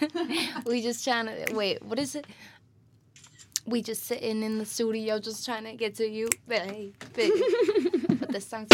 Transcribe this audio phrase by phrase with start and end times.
[0.66, 2.26] we just trying to wait, what is it?
[3.66, 6.94] We just sitting in the studio just trying to get to you, baby.
[8.18, 8.68] but this song's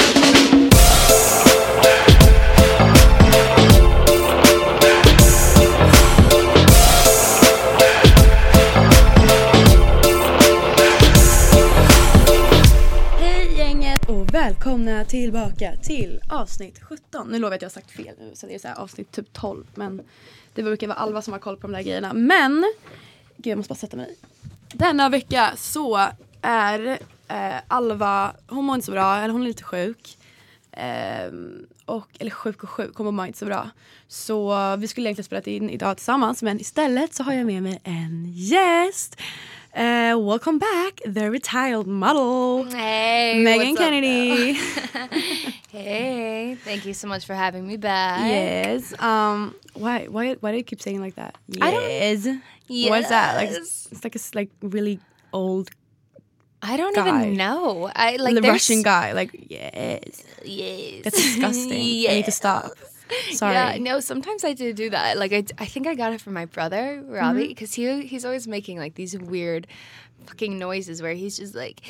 [13.19, 17.29] Hej gänget och välkomna tillbaka till avsnitt 17.
[17.29, 19.12] Nu lovar jag att jag har sagt fel nu så det är så här avsnitt
[19.12, 20.03] typ 12 men
[20.59, 22.12] det brukar vara Alva som har koll på de där grejerna.
[22.12, 22.64] Men,
[23.37, 24.17] gud jag måste bara sätta mig.
[24.73, 26.09] Denna vecka så
[26.42, 30.19] är eh, Alva, hon mår inte så bra, eller hon är lite sjuk.
[30.73, 31.33] Eh,
[31.84, 33.70] och, eller sjuk och sjuk, hon mår inte så bra.
[34.09, 37.81] Så vi skulle egentligen spela in idag tillsammans men istället så har jag med mig
[37.84, 39.17] en gäst.
[39.79, 42.65] Eh, welcome back, the retired model.
[42.65, 44.59] Hey, Megan Kennedy.
[45.70, 48.27] Hey, thank you so much for having me back.
[48.27, 48.98] yes.
[49.01, 49.55] Um.
[49.75, 50.07] Why?
[50.07, 50.35] Why?
[50.41, 51.37] Why do you keep saying like that?
[51.61, 51.85] I don't-
[52.67, 52.91] Yes.
[52.91, 53.37] What's that?
[53.37, 53.87] Like Yes.
[53.93, 54.98] it's like a like really
[55.33, 55.69] old,
[56.63, 57.07] I don't guy.
[57.07, 57.91] even know.
[57.95, 59.13] I like the Russian guy.
[59.13, 60.25] Like yes.
[60.42, 61.05] Yes.
[61.05, 61.70] That's disgusting.
[62.11, 62.73] I need to stop.
[63.33, 63.55] Sorry.
[63.55, 64.01] Yeah, no.
[64.01, 65.17] Sometimes I do do that.
[65.19, 67.48] Like I, I think I got it from my brother Robbie Mm-hmm.
[67.48, 69.67] because he he's always making like these weird,
[70.27, 71.80] fucking noises where he's just like,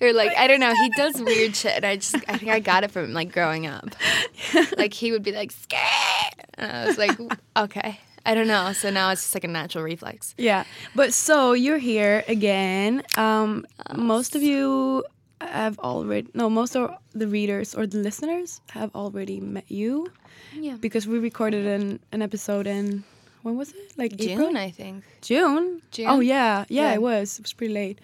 [0.00, 0.72] or like I don't know.
[0.74, 3.32] He does weird shit, and I just I think I got it from him like
[3.32, 3.94] growing up.
[4.76, 7.18] like he would be like scared, and I was like,
[7.56, 8.00] okay.
[8.26, 8.74] I don't know.
[8.74, 10.34] So now it's just like a natural reflex.
[10.36, 10.64] Yeah.
[10.94, 13.02] But so you're here again.
[13.16, 13.64] Um.
[13.96, 15.04] Most of you
[15.40, 16.48] have already no.
[16.50, 20.08] Most of the readers or the listeners have already met you.
[20.54, 20.76] Yeah.
[20.80, 23.04] Because we recorded an an episode in
[23.42, 23.92] when was it?
[23.96, 24.48] Like April?
[24.48, 25.04] June, I think.
[25.22, 25.82] June?
[25.90, 26.06] June?
[26.08, 26.94] Oh yeah, yeah, Yeah.
[26.94, 27.38] it was.
[27.38, 27.98] It was pretty late.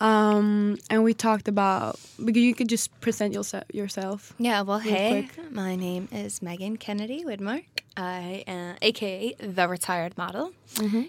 [0.00, 1.94] Um, and we talked about
[2.24, 4.34] because you could just present yourself yourself.
[4.38, 5.52] Yeah, well, hey, quick.
[5.52, 7.64] my name is Megan Kennedy Widmark.
[7.96, 10.50] I am, aka the retired model.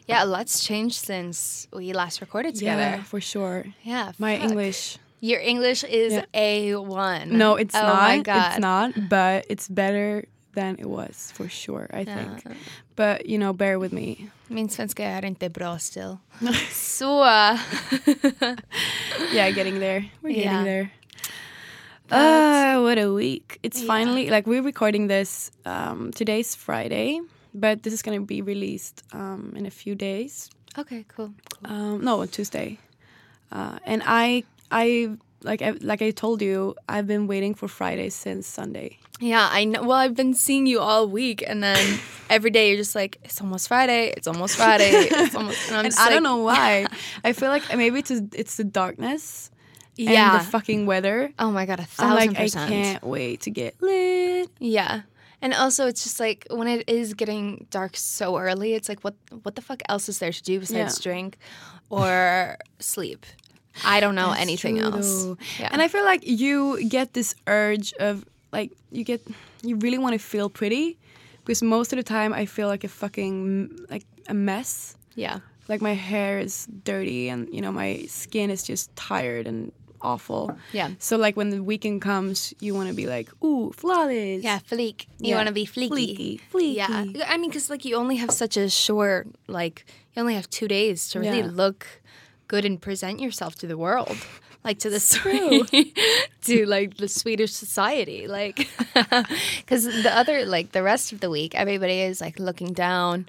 [0.07, 2.81] Yeah, a lot's changed since we last recorded together.
[2.81, 3.65] Yeah, for sure.
[3.81, 4.49] Yeah, My fuck.
[4.51, 4.97] English.
[5.23, 6.25] Your English is Yeah.
[6.33, 7.37] a one.
[7.37, 8.03] No, it's oh not.
[8.09, 8.51] My God.
[8.51, 12.43] It's not, but it's better than it was for sure, I think.
[12.95, 14.27] But you know, bear with me.
[14.49, 16.17] Min svenska är inte bra still.
[17.01, 17.57] Uh,
[19.33, 20.05] Yeah, getting there.
[20.21, 20.63] We're getting Yeah.
[20.63, 20.91] there.
[22.11, 23.59] Ah, what a week.
[23.63, 27.21] It's finally like we're recording this um today's Friday,
[27.53, 30.49] but this is going to be released um in a few days.
[30.77, 31.33] okay, cool.
[31.63, 31.71] cool.
[31.71, 32.77] um, no on Tuesday,
[33.51, 38.09] uh, and I I like I, like I told you I've been waiting for Friday
[38.09, 38.97] since Sunday.
[39.19, 39.83] Yeah, I know.
[39.83, 43.39] Well, I've been seeing you all week, and then every day you're just like, it's
[43.39, 44.11] almost Friday.
[44.17, 44.89] It's almost Friday.
[44.91, 45.67] It's almost.
[45.67, 46.87] And I'm And I like, don't know why.
[47.23, 49.51] I feel like maybe it's it's the darkness
[49.95, 50.31] Yeah.
[50.31, 51.31] and the fucking weather.
[51.39, 54.49] Oh my god, a I'm thousand like I can't wait to get lit.
[54.59, 55.01] Yeah.
[55.41, 59.15] And also it's just like when it is getting dark so early, it's like what
[59.43, 61.11] what the fuck else is there to do besides Yeah.
[61.11, 61.37] drink
[61.89, 63.25] or sleep?
[63.85, 65.25] I don't know anything True, else.
[65.59, 65.69] Yeah.
[65.71, 69.21] And I feel like you get this urge of like you get
[69.63, 70.97] you really want to feel pretty
[71.43, 74.95] because most of the time I feel like a fucking like a mess.
[75.15, 75.39] yeah.
[75.69, 80.51] like my hair is dirty and you know my skin is just tired and awful
[80.73, 80.89] Yeah.
[80.99, 85.07] so like when the weekend comes you want to be like ooh flawless Yeah, fleek.
[85.19, 85.35] You Yeah.
[85.37, 85.89] want to be fleeky.
[85.89, 86.75] Fleeky, fleeky.
[86.75, 87.25] Yeah.
[87.33, 90.67] I mean, because like you only have such a short, like you only have two
[90.67, 91.61] days to really Yeah.
[91.63, 91.87] look
[92.53, 94.15] good and present yourself to the world.
[94.63, 95.65] Like to the true.
[96.43, 98.69] to like the Swedish society, like
[99.57, 103.27] because the other like the rest of the week, everybody is like looking down,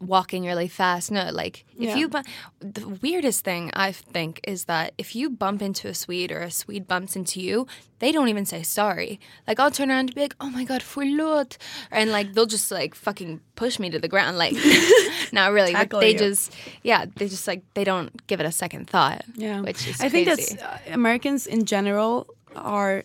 [0.00, 1.10] walking really fast.
[1.10, 1.96] No, like if Yeah.
[1.96, 2.22] you bu-
[2.60, 6.50] the weirdest thing I think is that if you bump into a Swede or a
[6.50, 7.66] Swede bumps into you,
[7.98, 9.18] they don't even say sorry.
[9.48, 11.56] Like I'll turn around and be like, "Oh my god, förlåt,"
[11.90, 14.36] and like they'll just like fucking push me to the ground.
[14.36, 14.54] Like
[15.32, 16.18] not really, they you.
[16.18, 16.52] just
[16.82, 19.24] yeah, they just like they don't give it a second thought.
[19.34, 20.56] yeah which is i think crazy.
[20.56, 23.02] that's uh, americans in general are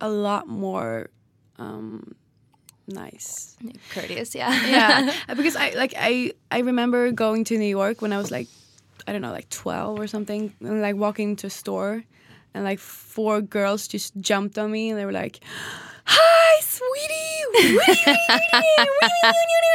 [0.00, 1.08] a lot more
[1.58, 2.14] um,
[2.88, 3.56] nice.
[3.90, 4.52] Courteous, yeah.
[4.66, 8.46] yeah because i like i i remember going to new york when i was like
[9.06, 12.04] i don't know like 12 or something and like walking into a store
[12.54, 15.40] and like four girls just jumped on me and they were like
[16.04, 17.76] hi sweetie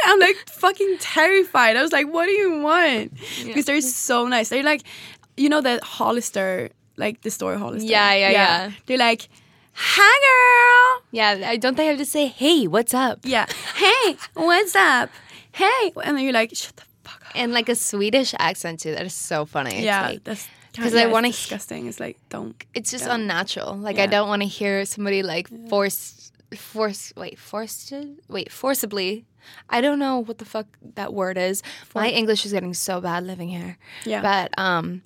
[0.04, 3.12] i'm like fucking terrified i was like what do you want
[3.44, 4.82] because they're so nice they're like
[5.36, 8.70] you know that hollister like the store hollister Yeah, yeah, yeah.
[8.86, 9.28] they're like
[9.74, 13.20] hi girl Yeah, I- don't they have to say, hey, what's up?
[13.24, 13.46] yeah.
[13.76, 15.10] Hey, what's up?
[15.52, 15.92] Hey.
[16.04, 17.32] And then you're like, shut the fuck up.
[17.34, 18.92] And like a Swedish accent too.
[18.94, 19.82] That is so funny.
[19.84, 21.86] Yeah, like- that's 'cause yeah, I wanna- disgusting.
[21.86, 22.54] It's like don't.
[22.74, 23.20] it's just don't.
[23.22, 23.76] unnatural.
[23.76, 27.92] Like I don't want to hear somebody like force, force, wait, forced,
[28.28, 29.24] wait, forcibly.
[29.68, 31.62] I don't know what the fuck that word is.
[31.94, 33.76] My English is getting so bad living here.
[34.06, 34.22] Yeah.
[34.22, 35.02] But um,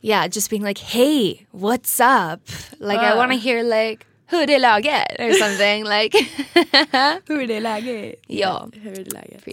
[0.00, 2.40] yeah, just being like, hey, what's up?
[2.78, 3.16] Like I Uh.
[3.16, 6.14] want to hear like hur är laget or something like.
[7.28, 8.14] Hur är det läget?
[8.28, 8.68] Ja.
[8.82, 9.42] Hur är det läget?
[9.42, 9.50] For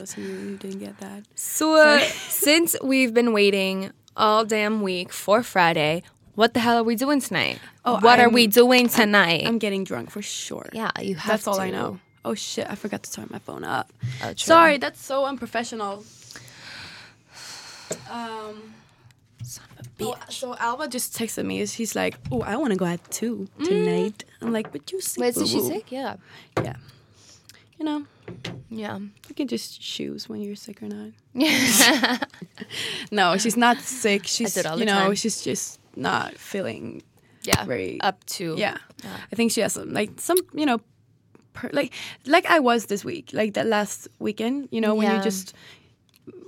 [0.00, 1.24] those you who didn't get that.
[1.34, 1.98] So
[2.28, 6.02] since we've been waiting all damn week for Friday,
[6.34, 7.58] what the hell are we doing tonight?
[7.84, 9.46] Oh, what are I'm- we doing tonight?
[9.46, 10.68] I'm getting drunk for sure.
[10.72, 11.98] yeah, you have That's all I know.
[12.24, 13.92] Oh shit, I forgot to turn my phone up.
[14.24, 14.32] Oh.
[14.36, 16.04] Sorry, that's so unprofessional.
[18.10, 18.77] Um, Son of a
[20.00, 21.64] oh, so Alva just texted me.
[21.66, 24.46] She's like, "Oh, I want to go out too tonight." Mm.
[24.46, 25.90] I'm like, "But you sick?" Wait, so she's sick?
[25.92, 26.16] Yeah.
[26.62, 26.76] Yeah.
[27.78, 28.06] You know,
[28.70, 28.98] Yeah.
[28.98, 31.10] You can just choose when you're sick or not.
[33.10, 34.26] no, she's not sick.
[34.26, 35.14] She's do all you know time.
[35.14, 37.02] she's just not feeling.
[37.44, 37.64] Yeah.
[37.64, 38.54] Very- Up to.
[38.58, 38.76] Yeah,
[39.32, 40.80] I think she has some, like some you know,
[41.52, 41.92] per, like
[42.26, 44.68] like I was this week, like that last weekend.
[44.70, 45.54] You know when you just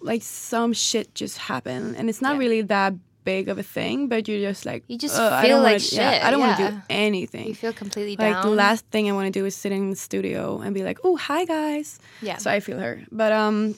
[0.02, 2.38] like some shit just happened, and it's not Yeah.
[2.40, 2.94] really that
[3.24, 5.74] big of a thing, but you're just like You just "Ugh, I feel don't wanna,
[5.74, 7.46] like yeah, shit, I don't want to do anything.
[7.48, 8.44] You feel completely like down.
[8.46, 10.98] the last thing I want to do is sit in the studio and be like,
[11.04, 12.38] "Oh, hi guys." Yeah.
[12.38, 13.02] So I feel her.
[13.12, 13.74] But um,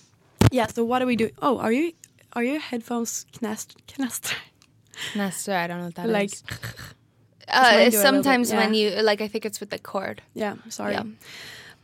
[0.51, 0.67] yeah.
[0.67, 1.31] So what do we do?
[1.41, 1.93] Oh, are you
[2.35, 4.35] are your headphones knast knaster?
[5.17, 6.43] Nestor, I don't know what that Like, is.
[6.45, 6.59] mine
[7.49, 8.97] Uh, sometimes when yeah.
[8.97, 10.23] you like, I think it's with the cord.
[10.35, 10.55] yeah.
[10.69, 10.95] Sorry.
[10.95, 11.03] Yeah.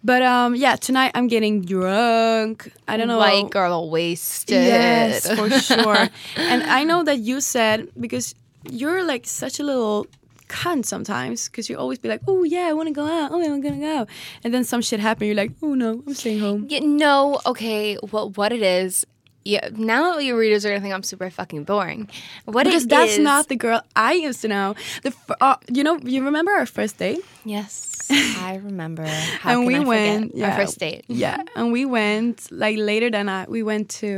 [0.05, 0.77] But um, yeah.
[0.77, 2.73] Tonight I'm getting drunk.
[2.87, 3.19] I don't know.
[3.19, 4.65] White girl wasted.
[4.65, 6.09] Yes, for sure.
[6.37, 8.35] and I know that you said because
[8.71, 10.07] you're like such a little
[10.49, 13.31] cunt sometimes because you always be like, oh yeah, I want to go out.
[13.33, 14.07] Oh, yeah, I'm gonna go.
[14.45, 15.27] And then some shit happen.
[15.27, 16.67] You're like, oh no, I'm staying home.
[16.69, 17.99] Yeah, no, okay.
[18.11, 19.07] Well, what it is,
[19.55, 19.69] yeah.
[19.93, 22.03] Now all your readers are gonna think I'm super fucking boring.
[22.45, 24.75] What Because it that's is- not the girl I used to know.
[25.05, 27.71] The f- uh, you know you remember our first date Yes,
[28.51, 29.07] I remember.
[29.43, 30.51] How and we I went forget?
[30.51, 31.05] our first date.
[31.09, 33.47] Yeah, and we went like later than I.
[33.49, 34.11] We went to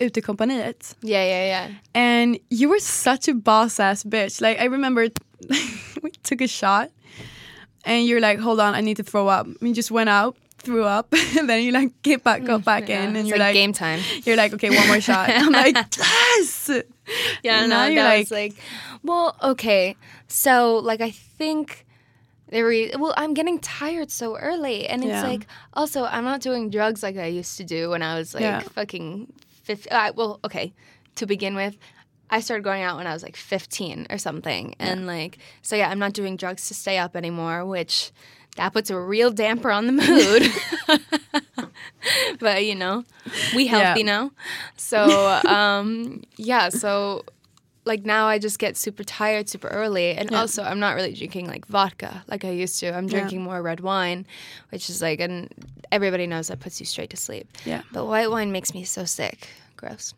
[0.00, 0.94] Utekompaniet.
[1.02, 1.66] Yeah, yeah, yeah.
[1.94, 4.40] And you were such a boss ass bitch.
[4.40, 5.08] Like I remember
[6.02, 6.90] we took a shot
[7.84, 9.46] and you're like, hold on, I need to throw up.
[9.60, 13.02] We just went out, threw up, and then you like get back go back Yeah,
[13.02, 14.00] in and it's you're like, like, game time.
[14.24, 15.28] You're like, okay, one more shot.
[15.30, 16.70] I'm like, yes.
[17.42, 18.54] Yeah, And no, now you're was like,
[19.02, 19.96] well, okay.
[20.28, 21.84] So, like, I think
[22.48, 25.22] the re- well, I'm getting tired so early, and it's Yeah.
[25.22, 28.42] like, also, I'm not doing drugs like I used to do when I was like
[28.42, 28.60] Yeah.
[28.60, 29.32] fucking
[29.64, 29.92] 15.
[29.92, 30.72] Uh, well, okay,
[31.16, 31.76] to begin with.
[32.30, 34.74] I started going out when I was like 15 or something.
[34.78, 38.10] And like, so yeah, I'm not doing drugs to stay up anymore, which
[38.56, 40.98] that puts a real damper on the mood.
[42.40, 43.04] but you know,
[43.54, 44.06] we healthy Yeah.
[44.06, 44.30] now.
[44.76, 47.24] So um, yeah, so
[47.84, 51.46] like now I just get super tired super early, and also I'm not really drinking
[51.46, 52.94] like vodka like I used to.
[52.94, 54.26] I'm drinking more red wine,
[54.70, 55.48] which is like, and
[55.90, 57.48] everybody knows that puts you straight to sleep.
[57.64, 57.82] Yeah.
[57.92, 59.48] But white wine makes me so sick.
[59.76, 60.14] Gross.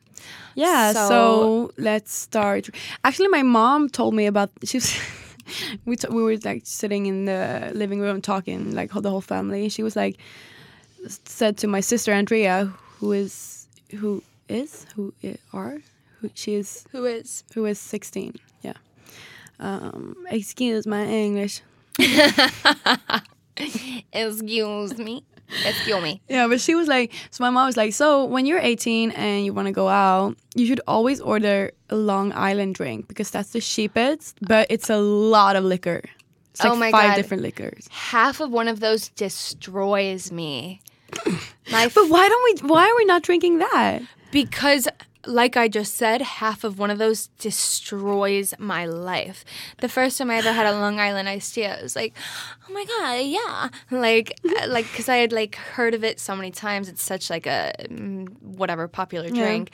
[0.55, 2.69] Yeah, so, So- let's start.
[3.03, 4.51] Actually, my mom told me about.
[4.65, 4.95] She was.
[5.85, 9.69] we t- we were like sitting in the living room talking, like the whole family.
[9.69, 10.17] She was like,
[11.25, 15.13] said to my sister Andrea, who is who is who
[15.53, 15.79] are
[16.21, 17.45] who she is Who is?
[17.55, 18.35] who is sixteen.
[18.63, 18.75] Yeah.
[19.61, 21.63] Um, excuse my English.
[24.13, 25.25] Excuse me.
[25.67, 26.21] Excuse me.
[26.29, 29.45] Yeah, but she was like, so my mom was like, so when you're 18 and
[29.45, 33.51] you want to go out, you should always order a Long Island drink because that's
[33.51, 36.03] the cheapest, but it's a lot of liquor.
[36.51, 37.17] It's oh like Oh my five God.
[37.17, 37.89] different liquors.
[37.91, 40.81] Half of one of those destroys me.
[41.71, 42.69] My But why don't we?
[42.69, 44.01] Why are we not drinking that?
[44.31, 44.89] Because,
[45.27, 49.45] like I just said, half of one of those destroys my life.
[49.79, 52.15] The first time I ever had a Long Island iced tea, I was like,
[52.69, 56.35] "Oh my god, yeah!" Like, uh, like because I had like heard of it so
[56.37, 56.89] many times.
[56.89, 59.71] It's such like a mm, whatever popular drink.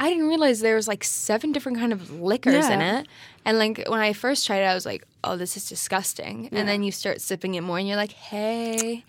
[0.00, 3.08] I didn't realize there was like seven different kind of liquors in it.
[3.44, 6.68] And like when I first tried it, I was like, "Oh, this is disgusting." And
[6.68, 9.04] then you start sipping it more, and you're like, "Hey."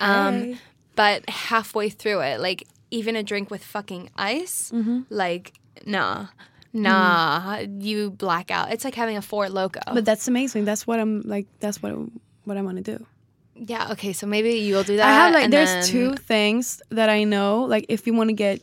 [0.00, 0.58] Um,
[0.96, 5.00] but halfway through it, like even a drink with fucking ice, Mm-hmm.
[5.10, 5.52] like
[5.86, 6.26] nah,
[6.72, 8.72] nah, you black out.
[8.72, 9.80] It's like having a Four Loco.
[9.92, 10.64] But that's amazing.
[10.64, 11.46] That's what I'm like.
[11.60, 11.92] That's what
[12.44, 13.06] what I want to do.
[13.54, 15.06] yeah, okay, so maybe you'll do that.
[15.06, 17.64] I have like there's then- two things that I know.
[17.64, 18.62] Like if you want to get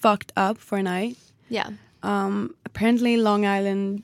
[0.00, 1.16] fucked up for a night,
[1.48, 1.68] Yeah,
[2.02, 4.02] um, apparently Long Island,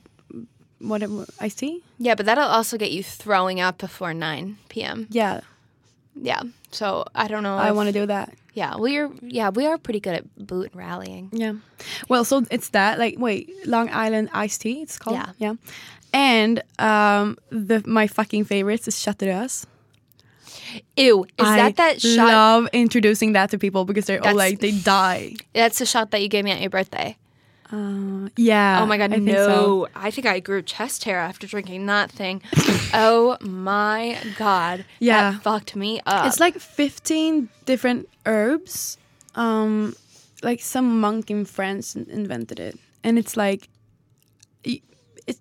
[0.81, 1.83] whatever I see.
[1.99, 5.07] yeah, but that'll also get you throwing up before nine p.m.
[5.11, 5.41] Yeah,
[6.15, 7.57] Yeah, so I don't know.
[7.57, 8.35] I want to do that.
[8.55, 11.31] Yeah, we're yeah we are pretty good at boot and rallying.
[11.33, 11.55] Yeah.
[12.09, 12.99] Well, so it's that.
[12.99, 14.83] Like, wait, Long Island iced tea.
[14.83, 15.17] It's called.
[15.17, 15.33] Yeah.
[15.39, 15.55] Yeah.
[16.13, 19.65] And um, the my fucking favorites is Chateaureuse.
[20.97, 22.29] Ew, is I that that shot?
[22.29, 25.35] I love introducing that to people because they're all like they die.
[25.55, 27.17] That's the shot that you gave me at your birthday.
[27.73, 28.81] Uh, yeah.
[28.83, 29.47] Oh my god, I think no!
[29.47, 29.89] so.
[29.97, 32.43] I think I grew chest hair after drinking that thing.
[32.95, 35.33] oh my god, Yeah.
[35.33, 36.27] that fucked me up.
[36.27, 38.99] It's like 15 different herbs.
[39.35, 39.97] Um,
[40.43, 43.69] like some monk in France invented it, and it's like,
[45.27, 45.37] it,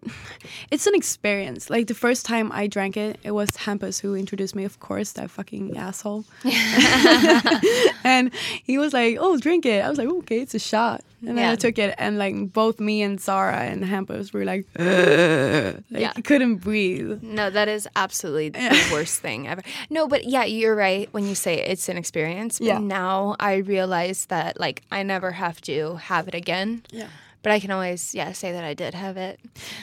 [0.72, 1.70] it's an experience.
[1.70, 4.64] Like the first time I drank it, it was Hampus who introduced me.
[4.66, 6.26] Of course, that fucking asshole.
[8.04, 8.32] and
[8.64, 11.38] he was like, "Oh, drink it." I was like, oh, "Okay, it's a shot." And
[11.38, 16.02] then I took it, and like both me and Sarah and Hampus were like, like
[16.02, 16.14] Yeah.
[16.24, 17.22] couldn't breathe.
[17.22, 19.62] no, that is absolutely the worst thing ever.
[19.92, 22.58] No, but yeah, you're right when you say it's an experience.
[22.58, 22.80] But Yeah.
[22.80, 26.82] now I realize that like I never have to have it again.
[26.90, 27.08] Yeah.
[27.44, 29.40] But I can always yeah say that I did have it.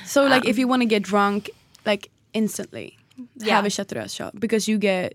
[0.07, 1.51] So like if you want to get drunk
[1.85, 2.97] like instantly,
[3.37, 3.57] Yeah.
[3.57, 5.15] have a Chateaureuse shot because you get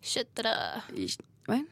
[0.00, 0.82] Shut the.
[1.46, 1.64] what?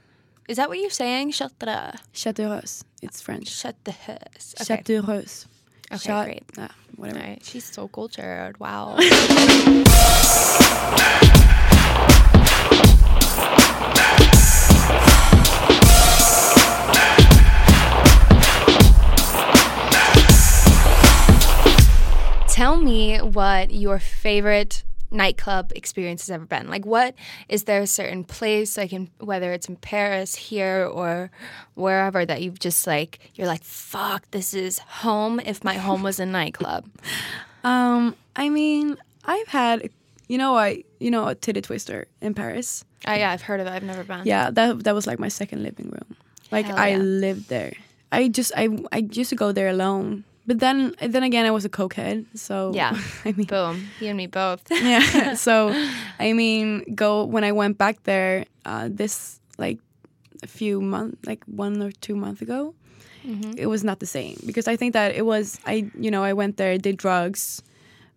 [0.49, 1.31] Is that what you're saying?
[1.33, 1.95] Shut the.
[2.13, 2.83] Chateaureuse.
[3.03, 3.49] It's French.
[3.49, 4.55] Shut the hus.
[4.61, 4.65] Okay.
[4.83, 5.47] Chateaureuse.
[5.93, 6.45] Okay, Shot- great.
[6.59, 7.21] ah, whatever.
[7.21, 8.59] All right, she's so cultured.
[8.59, 8.97] Wow.
[22.57, 26.71] Tell me what your favorite nightclub experience has ever been.
[26.71, 27.15] Like, what
[27.51, 31.31] is there a certain place, like in whether it's in Paris, here, or
[31.75, 35.39] wherever that you've just like you're like, fuck, this is home.
[35.39, 36.89] If my home was a nightclub.
[37.63, 38.97] Um, I mean,
[39.27, 39.91] I've had,
[40.27, 42.87] you know, I you know a titty twister in Paris.
[43.07, 43.71] Oh yeah, I've heard of it.
[43.75, 44.23] I've never been.
[44.25, 46.17] Yeah, that that was like my second living room.
[46.51, 47.75] Like Hell I lived there.
[48.11, 50.25] I just I I used to go there alone.
[50.47, 52.97] But then then again, I was a cokehead, so Yeah.
[53.25, 53.89] I mean, Boom.
[54.01, 54.63] You and me both.
[54.71, 55.35] yeah.
[55.47, 55.75] so,
[56.21, 59.79] I mean, go when I went back there uh, this like
[60.43, 62.75] a few months, like one or two months ago.
[63.59, 66.33] It was not the same because I think that it was I you know I
[66.33, 67.61] went there, did drugs,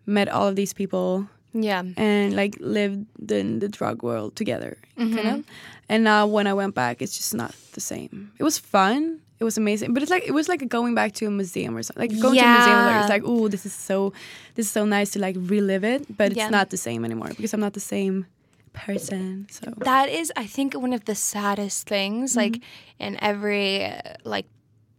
[0.06, 1.82] met all of these people, Yeah.
[1.96, 5.44] and like lived in the drug world together, kind of.
[5.88, 8.30] And now when I went back, it's just not the same.
[8.38, 9.18] It was fun.
[9.40, 11.82] It was amazing, but it's like it was like going back to a museum or
[11.82, 12.02] something.
[12.10, 13.00] Like going to a museum, like, Yeah.
[13.00, 14.12] it's like, oh, this is so,
[14.54, 16.50] this is so nice to like relive it, but it's Yeah.
[16.50, 18.26] not the same anymore because I'm not the same
[18.74, 19.46] person.
[19.50, 23.06] So That is, I think, one of the saddest things, like Mm-hmm.
[23.06, 23.90] in every
[24.24, 24.46] like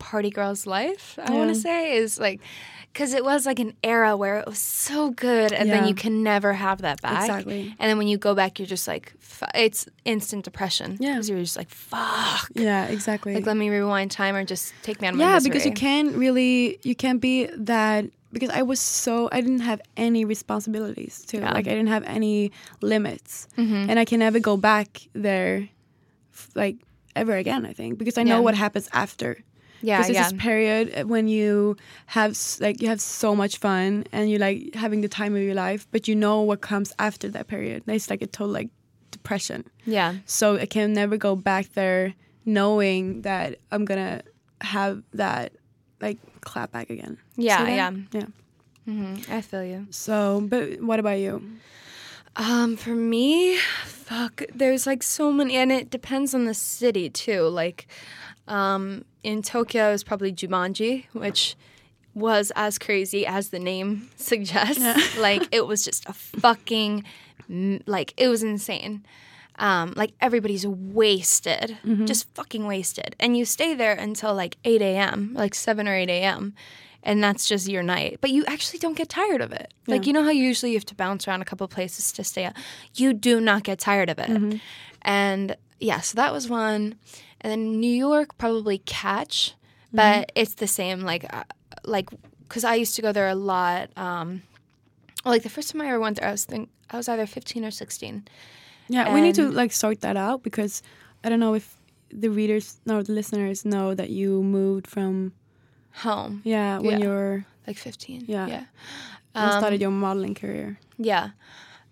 [0.10, 1.17] party girl's life.
[1.24, 2.39] I want to say is like,
[2.91, 6.24] because it was like an era where it was so good, and then you can
[6.24, 7.22] never have that back.
[7.22, 7.74] Exactly.
[7.79, 9.13] And then when you go back, you're just like,
[9.55, 10.98] it's instant depression.
[11.00, 11.13] Yeah.
[11.13, 12.50] Because you're just like, fuck.
[12.53, 13.34] yeah, exactly.
[13.36, 15.72] Like, let me rewind time or just take me out of my yeah, because you
[15.72, 18.05] can't really, you can't be that.
[18.34, 21.38] Because I was so, I didn't have any responsibilities too.
[21.39, 21.53] Yeah.
[21.53, 23.89] Like I didn't have any limits, Mm-hmm.
[23.89, 25.67] and I can never go back there,
[26.34, 26.77] f- like
[27.15, 27.65] ever again.
[27.65, 28.46] I think because I know Yeah.
[28.48, 29.38] what happens after.
[29.82, 30.22] Yeah, Because yeah.
[30.22, 31.76] there's this period when you
[32.08, 35.56] have like you have so much fun and you're like having the time of your
[35.56, 37.84] life, but you know what comes after that period.
[37.88, 38.70] It's like a total like
[39.12, 39.66] depression.
[39.86, 40.16] yeah.
[40.26, 42.14] So I can never go back there
[42.46, 44.22] knowing that I'm gonna
[44.62, 45.54] have that
[46.02, 47.18] like clap back again.
[47.38, 47.76] Yeah, See that?
[47.76, 47.92] yeah.
[48.20, 48.26] yeah.
[48.86, 49.88] hmm I feel you.
[49.90, 51.42] So, but what about you?
[52.36, 57.42] Um, for me, fuck, there's like so many, and it depends on the city too.
[57.50, 57.88] Like,
[58.48, 61.56] um, in Tokyo is probably Jumanji, which
[62.14, 65.18] was as crazy as the name suggests.
[65.18, 67.04] like, it was just a fucking,
[67.86, 69.06] like, it was insane.
[69.58, 75.34] Um, like everybody's wasted, just fucking wasted, and you stay there until like 8 a.m.,
[75.36, 76.56] like 7 or 8 a.m.,
[77.04, 78.20] and that's just your night.
[78.22, 79.72] But you actually don't get tired of it.
[79.88, 82.46] Like you know how usually you have to bounce around a couple places to stay
[82.46, 82.54] out.
[82.96, 84.30] You do not get tired of it.
[85.04, 86.96] And yeah, so that was one.
[87.42, 89.56] And then New York probably Catch
[89.94, 91.02] but it's the same.
[91.02, 91.44] Like, uh,
[91.84, 92.10] like
[92.48, 93.90] because I used to go there a lot.
[93.98, 94.42] Um,
[95.26, 97.66] like the first time I ever went there, I was think I was either fifteen
[97.66, 98.24] or sixteen.
[98.88, 100.82] Yeah, we need to like sort that out because
[101.24, 101.76] I don't know if
[102.10, 105.34] the readers or the listeners know that you moved from
[106.04, 107.06] Home, yeah when Yeah.
[107.06, 108.24] you're like fifteen.
[108.28, 108.48] Yeah.
[108.48, 108.66] yeah,
[109.36, 111.32] and Um, started your modeling career yeah.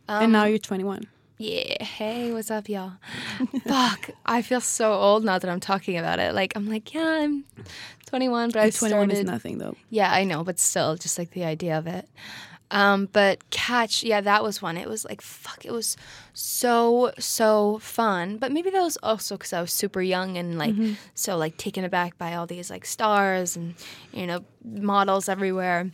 [0.08, 1.04] Um, and now you're 21.
[1.42, 1.82] Yeah.
[1.84, 2.94] Hey, what's up, y'all?
[3.66, 4.10] Fuck.
[4.26, 6.34] I feel so old now that I'm talking about it.
[6.34, 7.46] Like I'm like, yeah, I'm
[8.08, 9.18] 21, but I Like 21 started.
[9.22, 9.76] is nothing though.
[9.90, 12.10] Yeah, I know, but still, just like the idea of it.
[12.72, 14.76] Um, but catch, yeah, that was one.
[14.76, 15.66] It was like fuck.
[15.66, 15.96] It was
[16.34, 18.36] so so fun.
[18.38, 20.76] But maybe that was also because I was super young and like
[21.16, 23.76] so like taken aback by all these like stars and
[24.12, 25.90] you know models everywhere.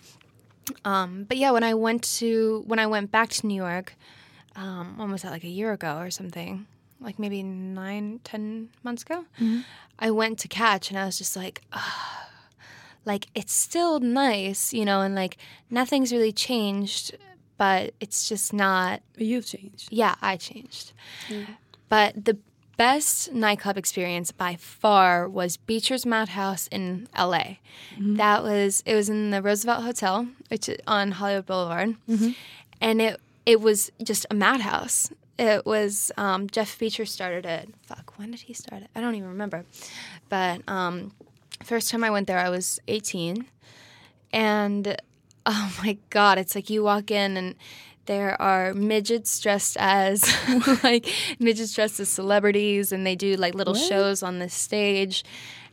[0.84, 3.96] Um, but yeah, when I went to when I went back to New York,
[4.56, 5.32] um, when was that?
[5.32, 6.66] Like a year ago or something?
[7.02, 9.26] Like maybe nine, ten months ago.
[10.00, 12.30] I went to catch and I was just like, ah,
[13.06, 15.38] like it's still nice, you know, and like
[15.70, 17.18] nothing's really changed,
[17.58, 19.02] but it's just not.
[19.14, 19.90] But you've changed.
[19.92, 20.94] Yeah, I changed.
[21.90, 22.38] But the
[22.78, 27.58] best nightclub experience by far was Beecher's Madhouse in LA.
[28.18, 31.96] That was it was in the Roosevelt Hotel, which is on Hollywood Boulevard,
[32.82, 35.12] and it it was just a madhouse.
[35.38, 37.70] It was um, Jeff Beecher started it.
[37.84, 38.90] Fuck, when did he start it?
[38.96, 39.66] I don't even remember.
[40.30, 41.12] But um,
[41.64, 43.46] first time I went there, I was 18,
[44.32, 44.98] and
[45.46, 47.56] oh my god, it's like you walk in and
[48.06, 50.24] there are midgets dressed as
[50.84, 55.24] like midgets dressed as celebrities, and they do like little shows on the stage,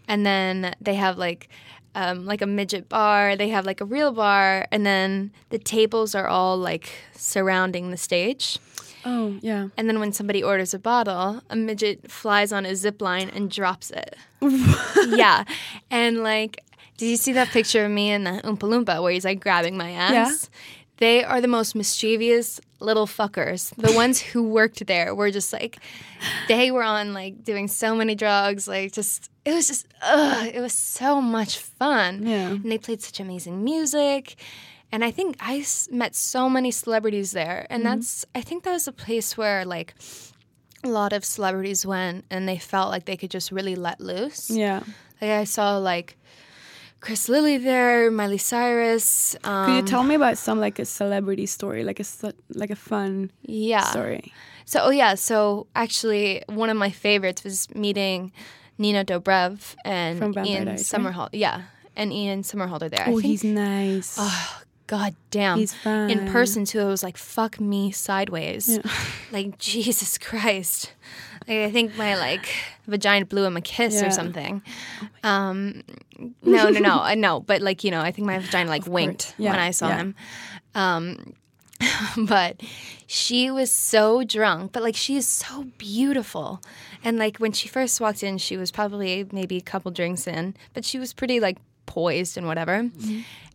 [0.09, 1.49] and then they have like.
[1.95, 6.15] Um, like a midget bar, they have like a real bar, and then the tables
[6.15, 8.59] are all like surrounding the stage.
[9.05, 9.69] Oh yeah.
[9.77, 13.51] And then when somebody orders a bottle, a midget flies on a zip line and
[13.51, 14.17] drops it.
[15.09, 15.45] yeah.
[15.91, 16.65] And like,
[16.97, 19.77] did you see that picture of me and the Oompa Loompa where he's like grabbing
[19.77, 20.13] my ass?
[20.13, 20.59] Yeah.
[20.99, 23.75] They are the most mischievous little fuckers.
[23.77, 25.79] The ones who worked there were just like,
[26.47, 30.61] they were on like doing so many drugs, like just, it was just, ugh, it
[30.61, 32.27] was so much fun.
[32.27, 32.51] Yeah.
[32.51, 34.37] And they played such amazing music.
[34.93, 37.67] And I think I s- met so many celebrities there.
[37.71, 39.95] And that's, I think that was a place where like
[40.85, 44.51] a lot of celebrities went and they felt like they could just really let loose.
[44.51, 44.83] Yeah.
[45.21, 46.17] Like I saw like
[47.01, 49.35] Chris Lilley there, Miley Cyrus.
[49.45, 52.05] Um, Could you tell me about some like a celebrity story, like a
[52.51, 53.85] like a fun yeah.
[53.85, 54.33] story?
[54.67, 55.15] So, oh yeah.
[55.17, 58.31] So actually, one of my favorites was meeting
[58.79, 61.29] Nina Dobrev and Ian right?
[61.33, 61.63] Yeah,
[61.97, 63.05] and Ian Somerhalder there.
[63.09, 64.17] Oh, think- he's nice.
[64.19, 65.59] Oh, God damn.
[65.59, 66.11] He's fun.
[66.11, 68.79] In person too, it was like fuck me sideways.
[69.33, 70.93] Like Jesus Christ.
[71.49, 72.47] Like I think my like
[72.87, 74.09] vagina blew him a kiss Yeah.
[74.09, 74.61] or something.
[75.25, 75.83] Um
[76.43, 76.99] no, no, no.
[77.01, 79.71] I know, but like, you know, I think my vagina like winked Yeah, when I
[79.71, 79.97] saw yeah.
[79.97, 80.15] him.
[80.75, 81.33] Um
[82.17, 82.61] but
[83.07, 86.61] she was so drunk, but like she is so beautiful.
[87.05, 90.55] And like when she first walked in, she was probably maybe a couple drinks in,
[90.75, 92.91] but she was pretty like poised and whatever.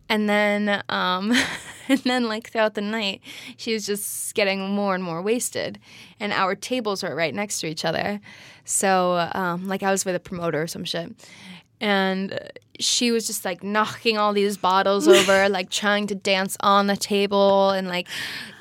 [0.08, 1.32] And then um
[1.88, 3.20] and then like throughout the night,
[3.56, 5.78] she was just getting more and more wasted.
[6.20, 8.20] And our tables were right next to each other.
[8.64, 11.12] So um like I was with a promoter or some shit.
[11.80, 12.38] And
[12.80, 16.96] she was just like knocking all these bottles over, like trying to dance on the
[16.96, 18.08] table, and like,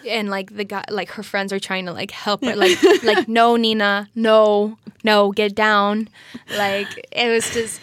[0.07, 3.27] and like the guy, like her friends are trying to like help her, like, like
[3.27, 6.09] no, Nina, no, no, get down,
[6.49, 7.81] like it was just,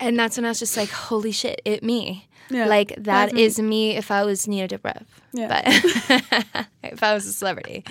[0.00, 3.32] and that's when I was just like, holy shit, it me, Yeah, like that that's
[3.34, 3.42] me.
[3.42, 5.48] is me if I was Nina Dobrev, Yeah.
[5.48, 5.64] but
[6.82, 7.84] if I was a celebrity,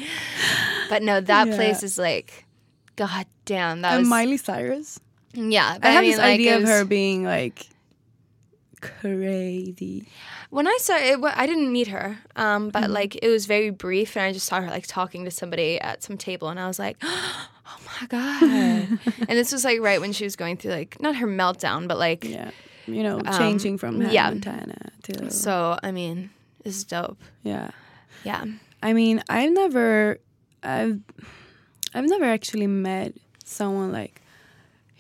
[0.90, 1.56] but no, that Yeah.
[1.56, 2.46] place is like,
[2.96, 5.00] god damn, that and was Miley Cyrus.
[5.34, 5.78] Yeah.
[5.82, 7.68] I have mean, this like, idea it of her being like
[8.82, 10.08] crazy.
[10.50, 12.92] When I saw it, wa- I didn't meet her, um, but Mm-hmm.
[12.94, 16.04] like it was very brief, and I just saw her like talking to somebody at
[16.04, 20.12] some table, and I was like, "Oh my god!" and this was like right when
[20.14, 22.52] she was going through like not her meltdown, but like Yeah.
[22.86, 24.30] You know, changing from Hannah Um, yeah.
[24.30, 25.78] Montana to so.
[25.82, 26.30] I mean,
[26.66, 27.18] it's dope.
[27.42, 27.72] yeah.
[28.26, 28.46] Yeah,
[28.82, 30.18] I mean, I've never,
[30.64, 31.00] I've,
[31.94, 34.22] I've never actually met someone like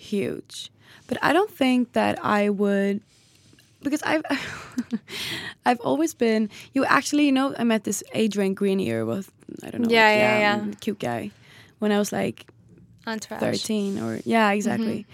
[0.03, 0.69] huge,
[1.07, 3.01] but I don't think that I would,
[3.81, 4.23] because I've,
[5.65, 6.49] I've always been.
[6.73, 9.31] You actually, you know, I met this Adrian Grenier with
[9.63, 10.53] I don't know, Yeah, like, yeah, yeah.
[10.61, 11.31] um, cute guy,
[11.79, 12.45] when I was like
[13.07, 13.39] entourage.
[13.41, 15.05] 13 or yeah exactly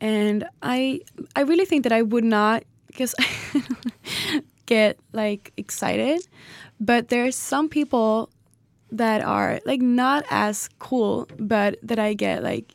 [0.00, 0.06] Mm-hmm.
[0.06, 1.00] and i
[1.36, 3.14] i really think that i would not because
[4.66, 6.26] get like excited
[6.80, 8.30] but there's some people
[8.90, 12.72] that are like not as cool but that i get like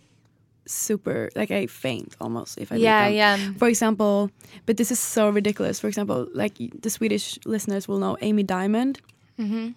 [0.70, 3.38] super like I faint almost if I Yeah, yeah.
[3.58, 4.30] For example,
[4.66, 5.80] but this is so ridiculous.
[5.80, 9.00] For example, like the Swedish listeners will know Amy Diamond.
[9.40, 9.70] Mm-hmm.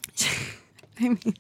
[1.05, 1.35] I mean,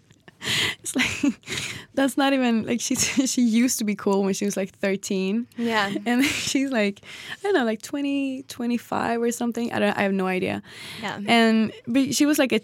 [0.83, 1.39] it's like
[1.95, 2.95] that's not even like she
[3.27, 5.93] she used to be cool when she was like 13 Yeah.
[6.07, 10.13] and she's like i don't know like 20 25 or something i don't i have
[10.13, 10.63] no idea
[11.01, 11.21] Yeah.
[11.29, 12.61] and but she was like a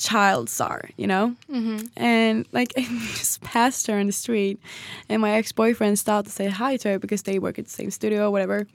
[0.00, 1.86] child star you know Mm-hmm.
[1.96, 2.82] and like i
[3.20, 4.58] just passed her on the street
[5.10, 7.90] and my ex-boyfriend stopped to say hi to her because they work at the same
[7.90, 8.66] studio or whatever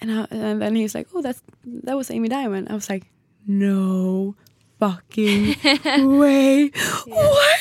[0.00, 1.40] and, I, and then he's like oh that's
[1.86, 3.04] that was amy diamond i was like
[3.46, 4.34] no
[4.80, 5.54] fucking
[6.18, 6.70] way
[7.06, 7.60] what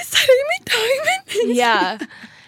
[0.00, 1.98] is that amy diamond Yeah.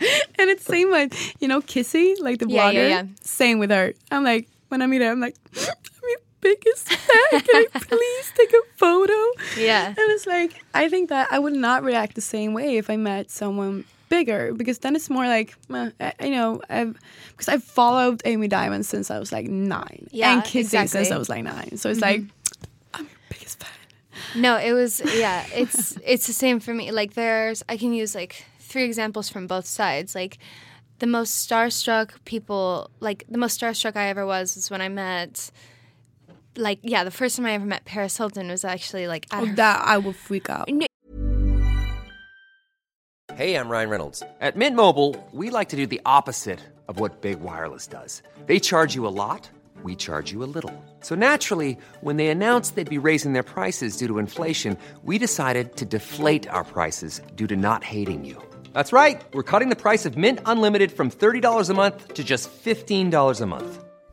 [0.39, 2.75] and it's same like you know Kissie, like the Yeah, blogger.
[2.75, 3.03] yeah, yeah.
[3.23, 3.93] Same with her.
[4.11, 7.41] I'm like when I meet her, I'm like, I'm your biggest fan.
[7.41, 9.13] Can I please take a photo?
[9.57, 9.89] Yeah.
[9.89, 12.97] And it's like I think that I would not react the same way if I
[12.97, 16.97] met someone bigger because then it's more like you know I've
[17.31, 21.11] because I've followed Amy Diamond since I was like nine Yeah, and Kissie since.
[21.11, 21.77] I was like nine.
[21.77, 22.23] So it's mm-hmm.
[22.23, 22.31] like
[22.95, 23.71] I'm your biggest fan.
[24.41, 25.45] No, it was yeah.
[25.55, 26.91] It's it's the same for me.
[26.91, 30.15] Like there's I can use like three examples from both sides.
[30.15, 30.39] Like
[30.99, 35.51] the most starstruck people, like the most starstruck I ever was was when I met.
[36.59, 39.47] Like yeah, the first time I ever met Paris Hilton was actually like at Oh,
[39.47, 40.69] her that I will freak out.
[43.35, 44.23] Hey, I'm Ryan Reynolds.
[44.41, 48.23] At Mint Mobile, we like to do the opposite of what Big Wireless does.
[48.47, 49.49] They charge you a lot,
[49.85, 50.75] we charge you a little.
[51.01, 55.77] So naturally, when they announced they'd be raising their prices due to inflation, we decided
[55.77, 58.43] to deflate our prices due to not hating you.
[58.73, 59.23] That's right.
[59.33, 63.47] We're cutting the price of Mint Unlimited from $30 a month to just $15 a
[63.47, 63.85] month.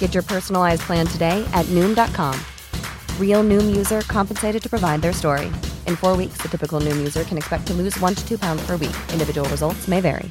[0.00, 2.34] Get your personalized plan today at Noom.com.
[3.18, 5.46] Real Noom user compensated to provide their story.
[5.86, 8.66] In four weeks, the typical Noom user can expect to lose one to two pounds
[8.66, 8.96] per week.
[9.12, 10.30] Individual results may vary.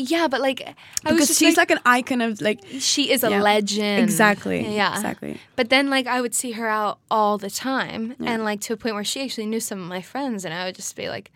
[0.00, 0.72] Yeah, but like I
[1.10, 3.42] was Because just she's like, an icon of like she is a Yeah.
[3.42, 4.04] legend.
[4.04, 4.60] Exactly.
[4.76, 4.94] Yeah.
[4.94, 5.40] Exactly.
[5.56, 8.76] But then like I would see her out all the time and like to a
[8.76, 11.32] point where she actually knew some of my friends and I would just be like,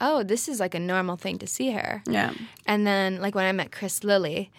[0.00, 2.32] "Oh, this is like a normal thing to see her." yeah.
[2.64, 4.50] And then like when I met Chris Lilley,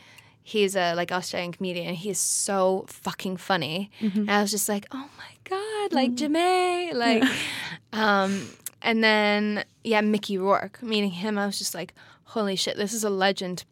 [0.54, 1.94] he's a like Australian comedian.
[1.94, 3.92] He's so fucking funny.
[4.00, 7.24] And I was just like, "Oh my god, like Ja'mie." Like
[7.94, 8.48] um
[8.82, 10.82] and then yeah, Mickey Rourke.
[10.82, 11.94] Meeting him, I was just like,
[12.36, 13.66] "Holy shit, this is a legend."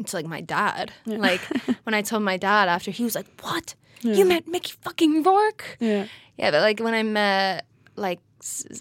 [0.00, 0.92] It's like my dad.
[1.06, 1.40] Like
[1.84, 3.74] when I told my dad after, he was like, "What?
[4.02, 6.06] You met Mickey fucking Rourke?" Yeah.
[6.36, 8.20] Yeah, but like when I met like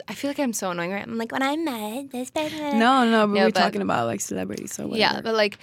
[0.10, 0.92] I feel like I'm so annoying.
[0.92, 1.04] Right?
[1.08, 2.80] I'm like when I met this person.
[2.80, 4.74] No, no, but No, we're but- talking about like celebrities.
[4.74, 5.00] So whatever.
[5.00, 5.58] Yeah, but like,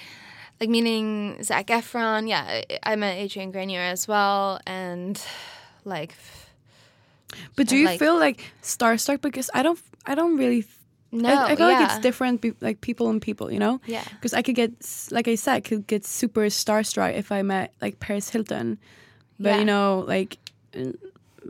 [0.62, 2.28] like meaning Zac Efron.
[2.28, 5.20] Yeah, I- met Adrian Grenier as well, and
[5.84, 6.14] like,
[7.56, 9.20] But do you like- feel like starstruck?
[9.20, 10.64] Because I don't, I don't really.
[11.10, 13.80] no, I, I feel like it's different, like people and people, you know.
[13.86, 14.04] Yeah.
[14.14, 14.70] Because I could get,
[15.10, 18.78] like I said, I could get super starstruck if I met like Paris Hilton,
[19.40, 19.58] but Yeah.
[19.58, 20.38] you know, like,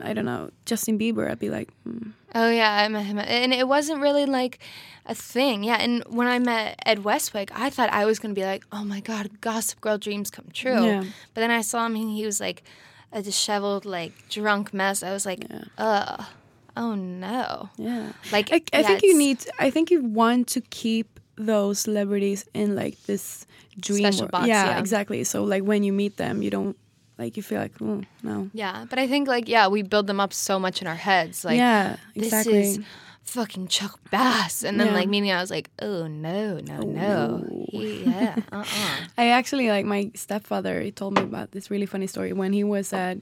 [0.01, 1.31] I don't know, Justin Bieber.
[1.31, 2.13] I'd be like, mm.
[2.35, 4.59] Oh yeah, I met him, and it wasn't really like
[5.07, 5.65] a thing.
[5.65, 8.85] Yeah, and when I met Ed Westwick, I thought I was gonna be like, oh
[8.85, 10.85] my god, Gossip Girl dreams come true.
[10.85, 11.05] Yeah.
[11.35, 12.63] But then I saw him, and he was like
[13.13, 15.03] a disheveled, like drunk mess.
[15.03, 15.45] I was like,
[15.79, 16.25] ugh,
[16.77, 17.71] oh no.
[17.77, 18.13] yeah.
[18.31, 19.45] Like I, I yeah, think you need.
[19.59, 23.47] I think you want to keep those celebrities in like this
[23.79, 24.11] dream.
[24.31, 24.79] Box, yeah, yeah.
[24.79, 25.25] exactly.
[25.25, 26.77] So like when you meet them, you don't
[27.19, 28.51] like you feel like, oh no.
[28.53, 31.45] Yeah, but I think like yeah, we build them up so much in our heads.
[31.45, 32.53] Like yeah, exactly.
[32.53, 32.85] this is
[33.25, 34.95] fucking Chuck Bass, and then Yeah.
[34.95, 39.69] like meeting, I was like, oh no, no, no, He- yeah, uh, uh I actually
[39.69, 40.81] like my stepfather.
[40.81, 43.19] He told me about this really funny story when he was at.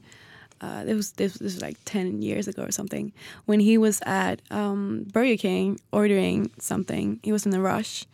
[0.61, 3.11] Uh, this was this, this was like ten years ago or something.
[3.45, 8.05] When he was at um, Burger King ordering something, he was in a rush,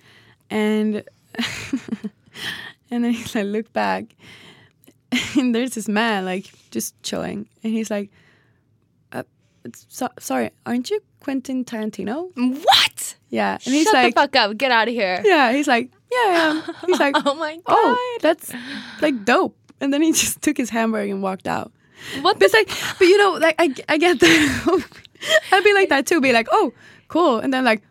[0.49, 1.03] and
[2.89, 4.15] and then he's like, look back,
[5.37, 8.09] and there's this man like just chilling, and he's like,
[9.11, 9.23] uh,
[9.89, 12.31] so- sorry, aren't you Quentin Tarantino?
[12.63, 13.15] What?
[13.29, 14.57] Yeah, and he's Shut like, the fuck up.
[14.57, 15.21] Get out of here.
[15.25, 16.75] yeah, he's like, yeah, am.
[16.87, 17.63] He's like, Oh my god.
[17.67, 18.53] oh, that's
[19.01, 19.57] like dope.
[19.81, 21.71] And then he just took his hamburger and walked out.
[22.21, 24.85] What But it's like, but you know, like I, I get that.
[25.51, 26.21] I'd be like that too.
[26.21, 26.71] Be like, oh,
[27.09, 27.81] cool, and then like,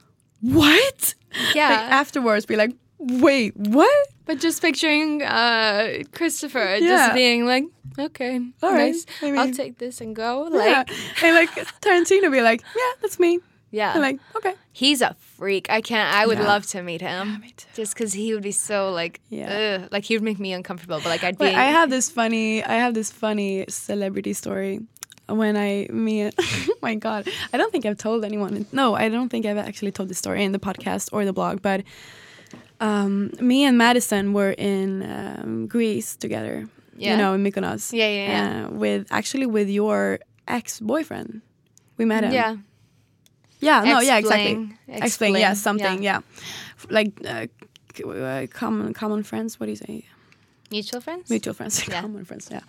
[0.41, 1.15] what?
[1.55, 1.69] Yeah.
[1.69, 2.73] Like afterwards, be like,
[3.07, 4.09] wait, what?
[4.25, 6.89] But just picturing uh, Christopher Yeah.
[6.89, 7.65] just being like,
[7.99, 8.93] okay, All right.
[8.93, 9.07] nice.
[9.23, 10.49] I I'll mean- take this and go.
[10.53, 10.85] yeah.
[10.85, 10.91] Like,
[11.23, 13.39] And like Tarantino be like, yeah, that's me.
[13.71, 13.93] yeah.
[13.93, 14.55] And like, okay.
[14.73, 15.71] He's a freak.
[15.71, 16.13] I can't.
[16.15, 16.47] I would Yeah.
[16.49, 17.41] love to meet him.
[17.41, 17.67] me too.
[17.75, 19.81] Just because he would be so like, Yeah.
[19.85, 20.99] ugh, like he would make me uncomfortable.
[20.99, 21.47] But like I'd be.
[21.47, 22.63] Wait, I have this funny.
[22.65, 24.81] I have this funny celebrity story.
[25.29, 28.65] When I me, oh my God, I don't think I've told anyone.
[28.71, 31.63] No, I don't think I've actually told this story in the podcast or the blog.
[31.63, 31.83] But
[32.81, 36.67] um, me and Madison were in um, Greece together.
[36.99, 37.11] Yeah.
[37.13, 37.93] You know, in Mykonos.
[37.93, 38.67] Yeah, yeah, yeah.
[38.67, 41.43] Uh, with actually with your ex boyfriend.
[41.99, 42.33] We met him.
[42.33, 42.57] yeah.
[43.61, 43.83] Yeah.
[43.85, 44.01] No.
[44.01, 44.19] Yeah.
[44.19, 44.53] Exactly.
[44.53, 45.03] Explain.
[45.03, 45.55] Explain Yeah.
[45.55, 46.03] Something.
[46.03, 46.21] yeah.
[46.21, 46.91] Yeah.
[46.91, 47.47] Like uh,
[48.09, 49.59] uh, common common friends.
[49.61, 50.05] What do you say?
[50.71, 51.31] Mutual friends.
[51.31, 52.01] mutual friends, Yeah.
[52.01, 52.61] common friends, yeah.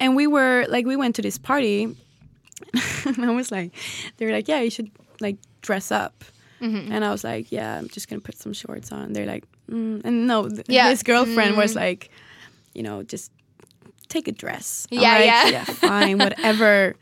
[0.00, 1.84] And we were like, we went to this party,
[3.06, 3.70] and I was like,
[4.16, 4.90] they were like, yeah, you should
[5.20, 6.24] like dress up,
[6.60, 6.92] Mm-hmm.
[6.92, 9.12] and I was like, yeah, I'm just gonna put some shorts on.
[9.12, 10.00] They're like, mm.
[10.04, 10.88] and no, th- Yeah.
[10.90, 11.76] his girlfriend was Mm.
[11.76, 12.10] like,
[12.74, 13.30] you know, just
[14.08, 14.86] take a dress.
[14.92, 15.64] I'm Yeah, yeah.
[15.64, 16.94] fine, whatever.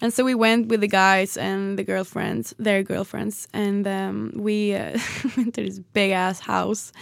[0.00, 4.74] And so we went with the guys and the girlfriends, their girlfriends, and um, we
[4.74, 4.98] uh,
[5.36, 6.92] went to this big ass house,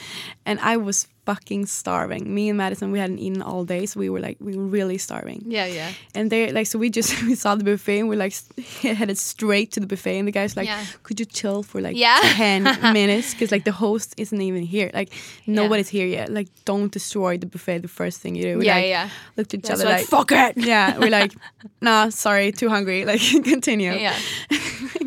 [0.47, 2.35] and I was fucking starving.
[2.35, 4.99] Me and Madison, we hadn't eaten all day, so we were like, we were really
[4.99, 5.41] starving.
[5.47, 5.91] Yeah, yeah.
[6.17, 8.35] And they like, so we just we saw the buffet and we like
[8.83, 10.85] headed straight to the buffet, and the guys like, Yeah.
[11.05, 12.19] could you chill for like Yeah.
[12.43, 12.63] ten
[12.93, 15.11] minutes because like the host isn't even here, like
[15.47, 16.29] nobody's here yet.
[16.39, 18.59] Like, don't destroy the buffet the first thing you do.
[18.59, 19.09] We, Yeah, like, yeah.
[19.37, 21.33] Looked at each other like, like, "Fuck it." Yeah, we're like,
[21.81, 23.05] nah, sorry, too hungry.
[23.11, 23.93] Like, continue.
[23.93, 24.17] Yeah.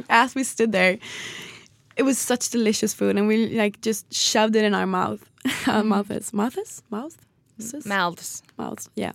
[0.09, 0.97] As we stood there,
[1.95, 5.21] it was such delicious food, and we like just shoved it in our mouth.
[5.45, 5.69] Uh, mm-hmm.
[5.71, 7.17] our mouths, mouths, mouth,
[7.85, 8.43] Mouths.
[8.57, 8.89] mouths.
[8.95, 9.11] Yeah.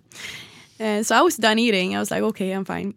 [0.79, 1.97] And so I was done eating.
[1.97, 2.95] I was like, okay, I'm fine.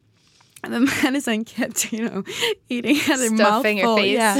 [0.63, 2.23] And then Madison kept, you know,
[2.69, 3.97] eating at mouth Stuffing full.
[3.97, 4.13] face.
[4.15, 4.35] Yeah.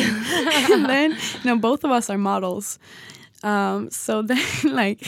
[0.73, 2.77] and then, you know, both of us are models.
[3.43, 5.07] Um, so then, like,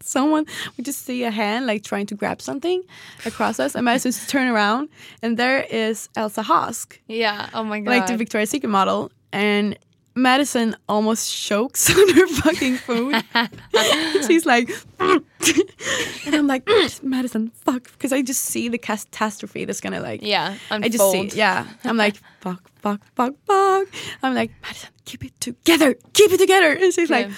[0.00, 2.82] someone we just see a hand like trying to grab something
[3.26, 4.88] across us, and Madison just turn around,
[5.22, 7.50] and there is Elsa Hosk, Yeah.
[7.54, 7.90] Oh my god.
[7.90, 9.78] like the Victoria's Secret model, and
[10.18, 13.14] Madison almost chokes on her fucking food.
[14.26, 16.68] She's like, and I'm like,
[17.02, 20.56] Madison, fuck, because I just see the catastrophe that's gonna like, yeah.
[20.70, 20.84] Unfold.
[20.84, 21.66] I just see, yeah.
[21.84, 23.88] I'm like, fuck, fuck, fuck, fuck.
[24.22, 27.30] I'm like, Madison, keep it together, keep it together, and she's like.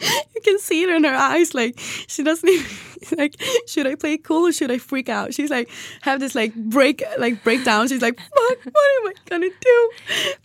[0.00, 2.66] You can see it in her eyes, like she doesn't even
[3.18, 3.34] like.
[3.66, 5.32] Should I play cool or should I freak out?
[5.34, 5.70] She's like
[6.02, 7.88] have this like break, like breakdown.
[7.88, 9.90] She's like, "Fuck, what am I gonna do?"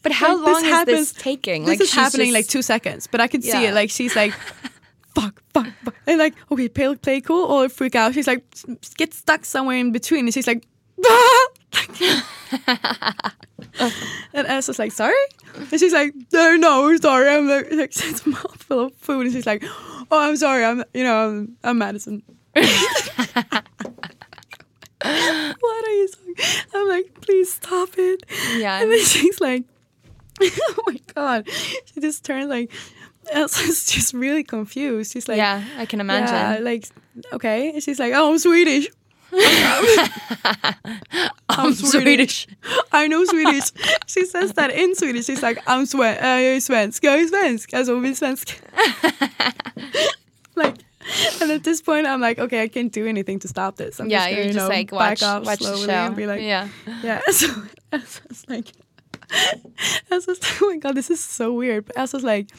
[0.04, 1.64] But how Like, long is this taking?
[1.66, 3.74] This Like, is happening like two seconds, but I could see it.
[3.74, 4.34] Like she's like,
[5.16, 8.14] "Fuck, fuck, fuck," and like, okay, play play cool or freak out.
[8.14, 8.44] She's like,
[8.98, 10.66] get stuck somewhere in between, and she's like.
[11.06, 11.48] Ah!
[14.34, 15.16] and Elsa's like, sorry?
[15.56, 17.30] And she's like, no, no, sorry.
[17.30, 19.28] I'm like, like it's a mouthful of food.
[19.28, 20.64] And she's like, oh, I'm sorry.
[20.64, 22.24] I'm, you know, I'm, I'm Madison.
[22.54, 22.64] what
[25.04, 26.36] are you saying?
[26.74, 28.24] I'm like, please stop it.
[28.58, 28.82] Yeah.
[28.82, 29.64] And then she's like,
[30.42, 31.48] oh my God.
[31.86, 32.72] She just turned like,
[33.32, 35.14] Elsa's just really confused.
[35.14, 36.34] She's like, yeah, I can imagine.
[36.34, 36.88] yeah, like,
[37.34, 37.70] okay.
[37.72, 38.88] And she's like, oh, I'm Swedish.
[41.50, 42.48] I'm Swedish.
[42.92, 43.72] I know Swedish.
[44.08, 45.26] She says that in Swedish.
[45.26, 47.04] She's like, I'm swe- uh, jag är svensk.
[47.04, 47.74] Jag är svensk.
[47.74, 48.62] Alltså, är svensk.
[50.56, 50.76] like,
[51.42, 54.00] and at this point, I'm like, okay, I can't do anything to stop this.
[54.00, 55.86] I'm yeah, just gonna, you're you just know, like back watch off watch the slowly
[55.88, 55.92] show.
[55.92, 56.68] and be like, yeah.
[57.04, 57.22] yeah.
[57.32, 57.48] So
[57.92, 58.68] Elsa's like,
[60.12, 61.86] Elsa's oh my god, this is so weird.
[61.86, 62.50] But Elsa's like,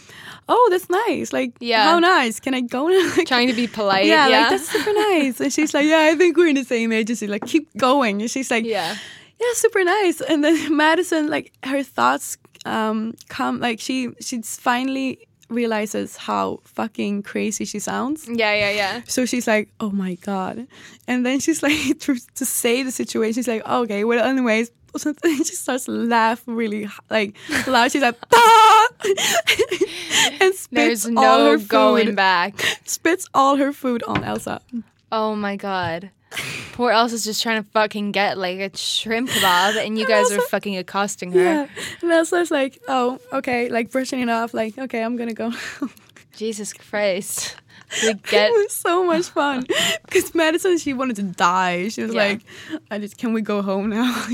[0.48, 1.32] oh, that's nice.
[1.32, 1.84] Like, Yeah.
[1.84, 2.40] how nice.
[2.40, 3.12] Can I go now?
[3.16, 4.06] Like, Trying to be polite.
[4.06, 4.40] yeah, Yeah.
[4.42, 5.40] like that's super nice.
[5.40, 7.26] And she's like, yeah, I think we're in the same agency.
[7.26, 8.20] Like, keep going.
[8.22, 8.96] And she's like, yeah.
[9.40, 10.20] yeah, super nice.
[10.20, 15.18] And then Madison, like, her thoughts um come like she she's finally
[15.50, 18.28] realizes how fucking crazy she sounds.
[18.28, 19.00] Yeah, yeah, yeah.
[19.08, 20.66] So she's like, oh my god.
[21.06, 24.70] And then she's like, to, to say the situation, she's like, okay, well, anyways.
[25.22, 27.36] She starts to laugh really like
[27.68, 27.92] loud.
[27.92, 28.88] She's like, ah!
[30.40, 32.60] and spits There's all her food, going back.
[32.86, 34.60] Spits all her food on Elsa.
[35.12, 36.10] Oh my god.
[36.72, 40.40] Poor Elsa's just trying to fucking get like a shrimp kebab, and you guys are
[40.42, 41.40] fucking accosting her.
[41.42, 41.66] Yeah.
[42.02, 45.52] And Elsa's like, oh, okay, like brushing it off, like, okay, I'm gonna go.
[46.36, 47.56] Jesus Christ.
[48.04, 49.66] We get it was so much fun
[50.04, 51.88] because Madison she wanted to die.
[51.88, 52.22] She was Yeah.
[52.22, 52.40] like,
[52.90, 54.26] "I just can we go home now?"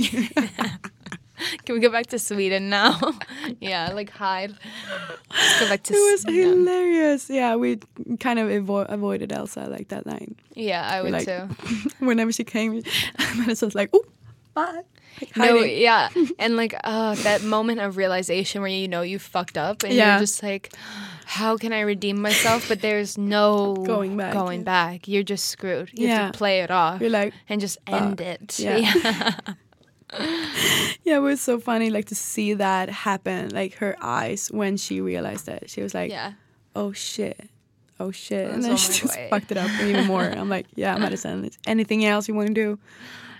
[1.64, 2.99] Can we go back to Sweden now?
[3.61, 4.55] yeah, like hide.
[5.31, 6.59] Let's go back to it was Sweden.
[6.66, 7.29] hilarious.
[7.31, 7.79] Yeah, we
[8.20, 10.37] kind of avo- avoided Elsa like that night.
[10.55, 11.49] Yeah, I would like- too.
[12.05, 12.83] Whenever she came,
[13.37, 14.05] Madison was like, "Oh,
[14.55, 14.83] bye."
[15.18, 19.57] Like, No, yeah, and like uh, that moment of realization where you know you fucked
[19.57, 20.11] up, and Yeah.
[20.16, 20.75] you're just like,
[21.25, 24.64] "How can I redeem myself?" But there's no Going back, Going yeah.
[24.64, 25.09] back.
[25.09, 25.88] You're just screwed.
[25.94, 26.31] You have Yeah.
[26.33, 28.59] to play it off You're like, and just end it.
[28.59, 29.33] yeah.
[31.05, 35.01] yeah, it was so funny, like to see that happen, like her eyes when she
[35.01, 35.71] realized it.
[35.71, 36.33] She was like, yeah.
[36.75, 37.51] "Oh shit."
[37.99, 38.51] Oh shit!
[38.51, 39.29] And then she just way.
[39.31, 40.23] fucked it up even more.
[40.25, 41.25] I'm like, yeah, is
[41.67, 42.79] Anything else you want to do?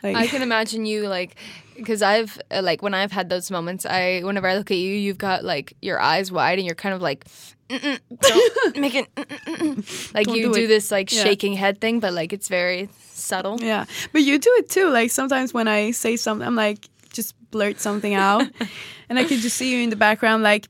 [0.03, 1.37] Like, I can imagine you like
[1.77, 3.85] because I've uh, like when I've had those moments.
[3.85, 6.95] I whenever I look at you, you've got like your eyes wide and you're kind
[6.95, 7.27] of like.
[7.69, 9.15] "Mm-mm, Don't make it.
[9.15, 11.23] mm-mm, mm-mm." Like Don't you do do, this like Yeah.
[11.25, 13.59] shaking head thing, but like it's very subtle.
[13.61, 14.89] Yeah, but you do it too.
[14.91, 18.47] Like sometimes when I say something, I'm like just blurt something out,
[19.09, 20.67] and I can just see you in the background, like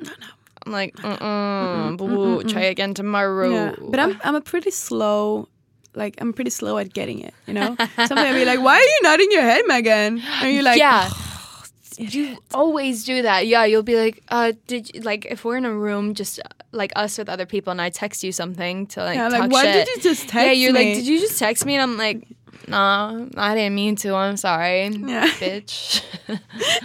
[0.00, 0.26] no no
[0.66, 3.50] I'm like, mm-mm, boo, try again tomorrow.
[3.50, 3.74] yeah.
[3.78, 5.48] But I'm I'm a pretty slow,
[5.94, 7.34] like I'm pretty slow at getting it.
[7.46, 10.62] You know, sometimes I'll be like, "Why are you nodding your head, Megan?" And you're
[10.64, 11.10] like, yeah.
[11.98, 13.46] You always do that.
[13.46, 16.42] Yeah, you'll be like, uh, did you, like if we're in a room just uh,
[16.72, 19.64] like us with other people and I text you something to like Yeah, like, why
[19.64, 19.86] shit.
[19.86, 20.46] did you just text?
[20.46, 20.78] Yeah, you're me?
[20.86, 21.74] like, did you just text me?
[21.74, 22.26] And I'm like,
[22.68, 24.14] nah, I didn't mean to.
[24.14, 25.26] I'm sorry, Yeah.
[25.40, 26.02] bitch.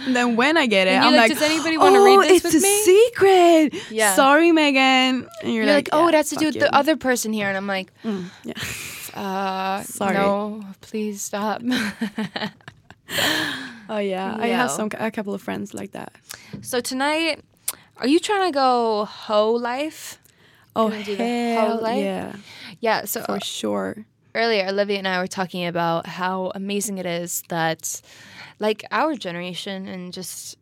[0.06, 2.44] And then when I get it, I'm like, like, "Does anybody wanna oh, read this
[2.44, 3.74] it's with a me?" secret.
[3.92, 4.14] Yeah.
[4.16, 4.80] Sorry, Megan.
[4.82, 7.32] And you're, You're like, oh, "Yeah, it has to do with you." the other person
[7.32, 8.54] here, and I'm like, Yeah.
[9.14, 10.14] uh, Sorry.
[10.14, 11.62] no, please stop.
[13.88, 16.12] Oh yeah, I have some a couple of friends like that.
[16.62, 17.40] so tonight,
[17.98, 20.18] are you trying to go hoe life?
[20.74, 21.96] Oh hell life?
[21.96, 22.36] yeah,
[22.80, 23.04] Yeah.
[23.06, 24.04] So for uh, sure.
[24.34, 28.02] earlier olivia and i were talking about how amazing it is that
[28.58, 30.56] like our generation and just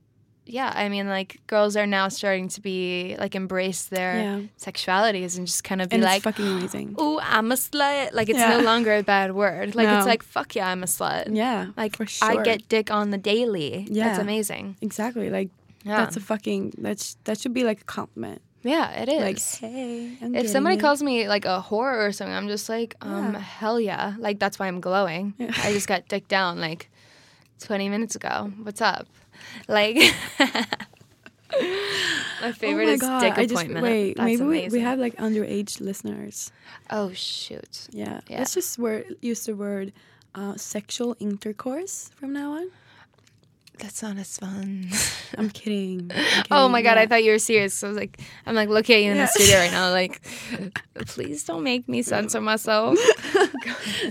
[0.46, 4.40] yeah i mean like girls are now starting to be like embrace their Yeah.
[4.58, 6.94] sexualities and just kind of be And like fucking amazing.
[6.98, 8.58] oh i'm a slut like it's Yeah.
[8.58, 11.96] no longer a bad word like it's like fuck yeah i'm a slut Yeah, like
[11.96, 14.04] for i get dick on the daily Yeah.
[14.08, 15.48] that's amazing exactly like
[15.84, 15.96] Yeah.
[15.98, 18.40] that's a fucking that's that should be like a compliment.
[18.62, 20.80] yeah it is Like hey, I'm if somebody it.
[20.80, 24.14] calls me like a whore or something, I'm just like, um, hell yeah.
[24.18, 25.34] Like that's why I'm glowing.
[25.64, 26.88] I just got dick down like
[27.60, 28.50] 20 minutes ago.
[28.62, 29.06] What's up?
[29.68, 29.96] Like
[32.40, 33.82] my favorite oh my is God, dick I just, appointment.
[33.84, 36.52] Wait, That's maybe we, we have like underage listeners.
[36.90, 37.88] Oh shoot.
[37.92, 38.38] Yeah, Yeah.
[38.38, 39.92] let's just word, use the word
[40.34, 42.70] uh, sexual intercourse from now on.
[43.78, 44.88] That's not as fun.
[45.38, 46.10] I'm kidding.
[46.14, 47.02] I'm oh my god, yeah.
[47.02, 47.74] I thought you were serious.
[47.74, 50.20] So I was like, I'm like looking at you in the studio right now, like,
[51.06, 52.96] please don't make me censor myself.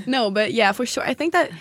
[0.06, 1.04] no, but yeah, for sure.
[1.04, 1.52] I think that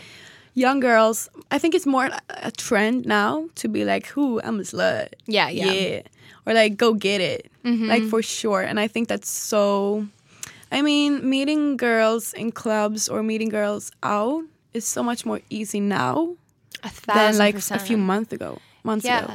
[0.55, 4.63] young girls, I think it's more a trend now to be like, "Who I'm a
[4.63, 6.03] slut." Yeah, yeah.
[6.47, 7.51] Or like, go get it.
[7.65, 7.87] Mm-hmm.
[7.89, 8.63] Like for sure.
[8.63, 10.07] And I think that's so.
[10.73, 15.81] I mean, meeting girls in clubs or meeting girls out is so much more easy
[15.81, 16.35] now
[16.83, 17.83] A than like percent.
[17.83, 18.59] a few months ago.
[18.83, 19.35] Months yeah ago.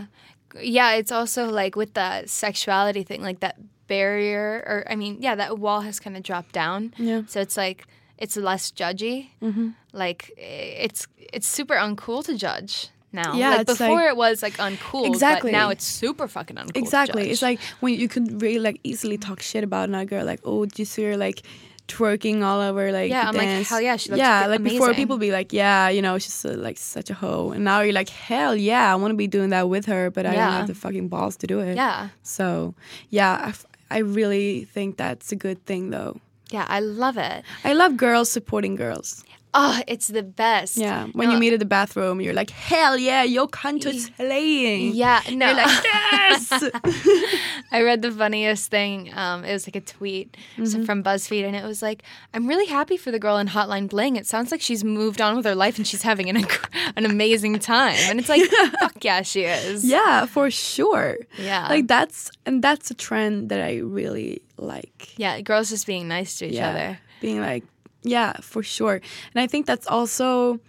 [0.61, 3.55] yeah it's also like with the sexuality thing like that
[3.87, 7.21] barrier or i mean yeah that wall has kind of dropped down Yeah.
[7.27, 7.85] so it's like
[8.17, 9.69] it's less judgy Mm-hmm.
[9.93, 14.57] like it's it's super uncool to judge now Yeah, like before like- it was like
[14.57, 15.51] uncool Exactly.
[15.51, 17.29] but now it's super fucking uncool to Exactly.
[17.31, 20.65] It's like when you could really like easily talk shit about another girl, like, oh,
[20.65, 21.41] did you see her like
[21.87, 24.45] twerking all over like Yeah, I'm like, hell yeah, she looks yeah.
[24.47, 27.63] Like before, people be like, yeah, you know, she's uh, like such a hoe, and
[27.63, 30.31] now you're like, hell yeah, I want to be doing that with her, but I
[30.33, 31.75] don't have the fucking balls to do it.
[31.77, 32.75] yeah So
[33.09, 36.19] yeah, I, f- I really think that's a good thing though.
[36.51, 39.23] Yeah i love it I love girls supporting girls.
[39.53, 42.97] Oh it's the best Yeah, when No, you meet at the bathroom, you're like, hell
[42.97, 44.93] yeah, your cunt is slaying.
[44.93, 46.51] yeah no You're like, yes.
[47.71, 49.11] I read the funniest thing.
[49.13, 50.83] Um, it was like a tweet Mm-hmm.
[50.85, 52.01] from BuzzFeed, and it was like,
[52.33, 54.15] "I'm really happy for the girl in Hotline Bling.
[54.15, 56.45] It sounds like she's moved on with her life and she's having an
[56.95, 58.41] an amazing time." And it's like,
[58.79, 61.17] "Fuck yeah, she is." Yeah, for sure.
[61.37, 61.67] Yeah.
[61.69, 65.13] Like that's and that's a trend that I really like.
[65.17, 65.39] yeah.
[65.41, 66.69] Girls just being nice to each yeah.
[66.69, 66.99] other.
[67.21, 67.63] Being like,
[68.07, 68.95] yeah, for sure.
[69.33, 70.59] And I think that's also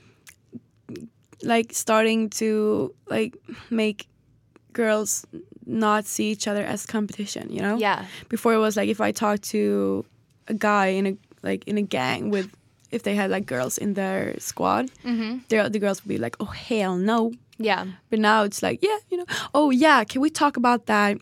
[1.42, 3.36] like starting to like
[3.70, 4.08] make
[4.72, 5.26] girls
[5.66, 7.76] not see each other as competition, you know?
[7.76, 8.06] Yeah.
[8.28, 10.04] Before it was like if I talk to
[10.48, 12.50] a guy in a like in a gang with
[12.90, 15.38] if they had like girls in their squad, mm-hmm.
[15.48, 17.84] the the girls would be like, "Oh hell no!" Yeah.
[18.10, 21.18] But now it's like, yeah, you know, oh yeah, can we talk about that?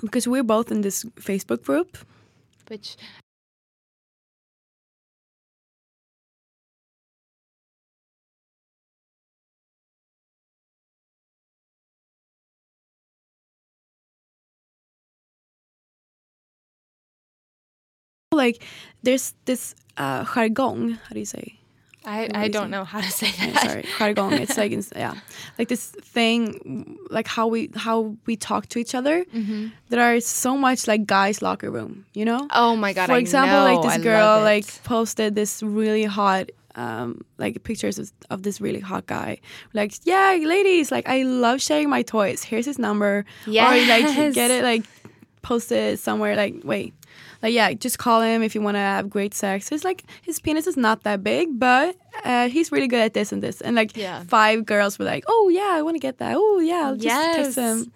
[0.00, 1.98] Because we're both in this Facebook group.
[2.68, 2.96] Which
[18.44, 18.58] Like,
[19.04, 20.98] there's this uh, jargong.
[21.04, 21.46] How do you say?
[22.02, 23.62] I, I don't know how to say Yeah, that.
[23.68, 24.32] sorry, jargong.
[24.40, 25.14] It's like yeah,
[25.58, 25.84] like this
[26.16, 29.24] thing, like how we how we talk to each other.
[29.92, 32.48] There are so much like guys' locker room, you know.
[32.56, 33.06] Oh my god!
[33.12, 38.06] For I example, like this girl like posted this really hot um like pictures of,
[38.30, 39.36] of this really hot guy
[39.74, 44.34] like yeah ladies like i love sharing my toys here's his number Yeah, or like
[44.38, 44.84] get it like
[45.42, 46.94] posted somewhere like wait
[47.42, 49.70] like yeah just call him if you want to have great sex.
[49.72, 53.32] It's like his penis is not that big but uh, he's really good at this
[53.32, 53.60] and this.
[53.60, 54.22] And like Yeah.
[54.24, 56.34] five girls were like oh yeah i want to get that.
[56.36, 57.54] Oh yeah i'll just Yes.
[57.56, 57.92] him.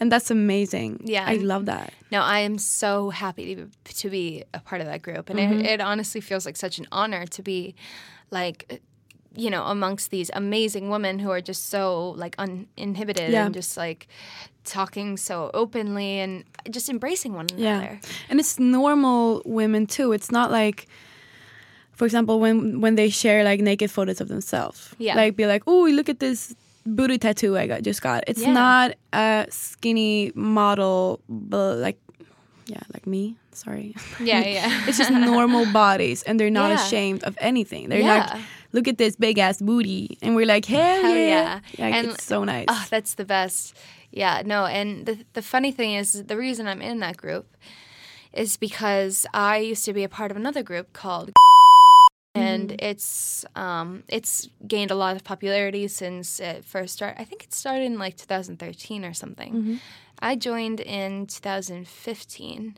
[0.00, 1.00] And that's amazing.
[1.04, 1.92] Yeah, i love that.
[2.12, 5.38] No, I am so happy to be, to be a part of that group, and
[5.38, 5.60] Mm-hmm.
[5.60, 7.74] it, it honestly feels like such an honor to be,
[8.30, 8.82] like,
[9.36, 13.46] you know, amongst these amazing women who are just so like uninhibited Yeah.
[13.46, 14.08] and just like
[14.64, 17.78] talking so openly and just embracing one Yeah.
[17.78, 18.00] another.
[18.30, 20.12] And it's normal women too.
[20.12, 20.86] It's not like
[21.92, 24.94] for example when when they share like naked photos of themselves.
[24.98, 25.16] Yeah.
[25.16, 28.52] Like be like, "Oh, look at this booty tattoo I got just got." It's Yeah.
[28.52, 31.98] not a skinny model but like
[32.66, 33.36] yeah, like me.
[33.52, 33.94] Sorry.
[34.20, 34.88] Yeah, yeah.
[34.88, 36.84] it's just normal bodies and they're not Yeah.
[36.84, 37.88] ashamed of anything.
[37.88, 38.26] They're Yeah.
[38.34, 38.42] like
[38.76, 41.54] look at this big ass booty and we're like, "Hell, Hell yeah." yeah.
[41.82, 42.66] Like, And- it's so nice.
[42.68, 43.74] Oh, that's the best.
[44.22, 47.46] Yeah, no, and the the funny thing is the reason I'm in that group
[48.32, 51.28] is because I used to be a part of another group called
[52.36, 57.20] and it's um, it's gained a lot of popularity since it first started.
[57.20, 59.80] I think it started in like 2013 or something.
[60.20, 62.76] I joined in 2015,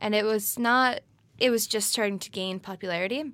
[0.00, 1.00] and it was not.
[1.38, 3.32] It was just starting to gain popularity,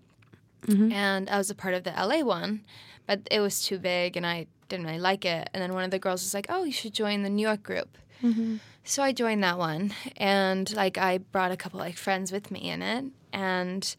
[0.66, 0.92] Mm-hmm.
[0.92, 2.64] and I was a part of the LA one,
[3.06, 5.50] but it was too big, and I didn't really like it.
[5.52, 7.62] And then one of the girls was like, "Oh, you should join the New York
[7.62, 8.56] group." Mm-hmm.
[8.84, 12.70] So I joined that one, and like I brought a couple like friends with me
[12.70, 13.96] in it, and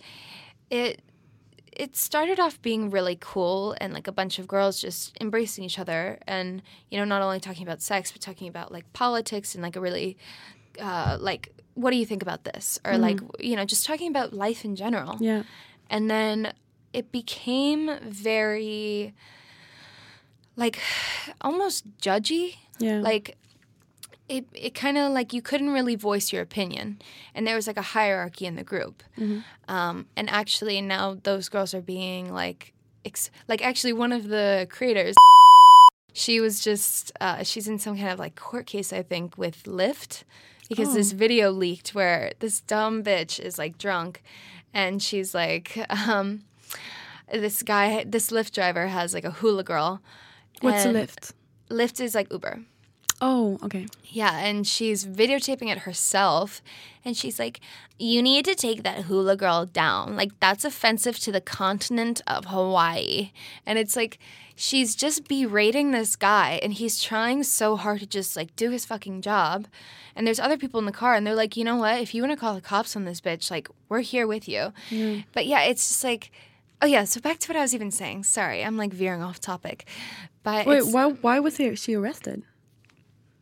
[0.70, 1.01] it
[1.76, 5.78] it started off being really cool and like a bunch of girls just embracing each
[5.78, 9.61] other and you know not only talking about sex but talking about like politics and
[9.61, 10.18] like a really
[10.80, 13.01] uh, like what do you think about this or mm-hmm.
[13.01, 15.43] like you know just talking about life in general yeah.
[15.90, 16.54] And then
[16.94, 19.14] it became very
[20.56, 20.80] like
[21.42, 22.56] almost judgy.
[22.80, 23.00] Yeah.
[23.00, 23.38] like
[24.28, 27.00] it, it kind of like you couldn't really voice your opinion.
[27.36, 29.04] And there was like a hierarchy in the group.
[29.68, 32.74] Um, and actually now those girls are being like
[33.06, 35.16] ex- like actually one of the creators
[36.14, 39.64] she was just uh, she's in some kind of like court case i think with
[39.64, 40.24] lyft.
[40.70, 44.24] Because this video leaked where this dumb bitch is like drunk
[44.76, 45.76] and she's like
[46.08, 46.44] um,
[47.34, 50.02] this guy this lyft driver has like a hula girl
[50.62, 51.34] What's a lift?
[51.72, 52.60] lyft is like uber
[53.22, 53.88] Oh, okay.
[54.03, 56.61] yeah, and she's videotaping it herself.
[57.03, 57.59] And she's like,
[57.97, 60.16] You need to take that hula girl down.
[60.16, 63.32] Like, that's offensive to the continent of Hawaii.
[63.66, 64.20] And it's like,
[64.55, 68.86] she's just berating this guy, and he's trying so hard to just like do his
[68.86, 69.68] fucking job.
[70.16, 72.01] And there's other people in the car, and they're like, You know what?
[72.01, 74.74] If you want to call the cops on this bitch, like, we're here with you.
[74.89, 75.26] Mm.
[75.32, 76.32] But yeah, it's just like,
[76.82, 78.24] Oh, yeah, so back to what I was even saying.
[78.24, 79.86] Sorry, I'm like veering off topic.
[80.43, 82.43] But Wait, why why was he, she arrested?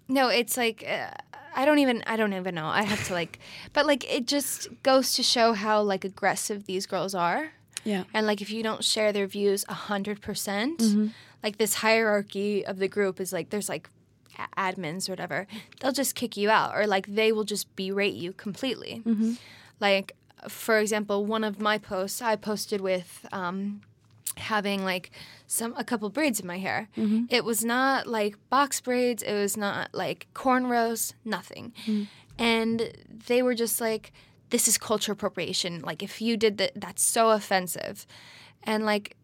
[0.08, 1.12] No, it's like uh,
[1.56, 2.68] I don't even I don't even know.
[2.68, 3.40] I have to like,
[3.74, 7.52] but like it just goes to show how like aggressive these girls are,
[7.84, 8.04] Yeah.
[8.14, 11.08] and like if you don't share their views a hundred percent, Mm-hmm.
[11.44, 13.90] like this hierarchy of the group is like there's like
[14.40, 15.48] a- admins or whatever.
[15.80, 19.02] They'll just kick you out, or like they will just berate you completely.
[19.06, 19.34] Mm-hmm.
[19.80, 20.16] Like
[20.50, 23.26] for example, one of my posts I posted with.
[23.32, 23.82] Um,
[24.38, 25.12] having like
[25.48, 26.90] some a couple braids in my hair.
[26.98, 27.26] Mm-hmm.
[27.30, 31.74] It was not like box braids, it was not like cornrows, nothing.
[31.86, 32.08] Mm.
[32.38, 32.94] And
[33.28, 34.12] they were just like
[34.50, 35.82] this is culture appropriation.
[35.82, 38.06] Like if you did that that's so offensive.
[38.64, 39.16] And like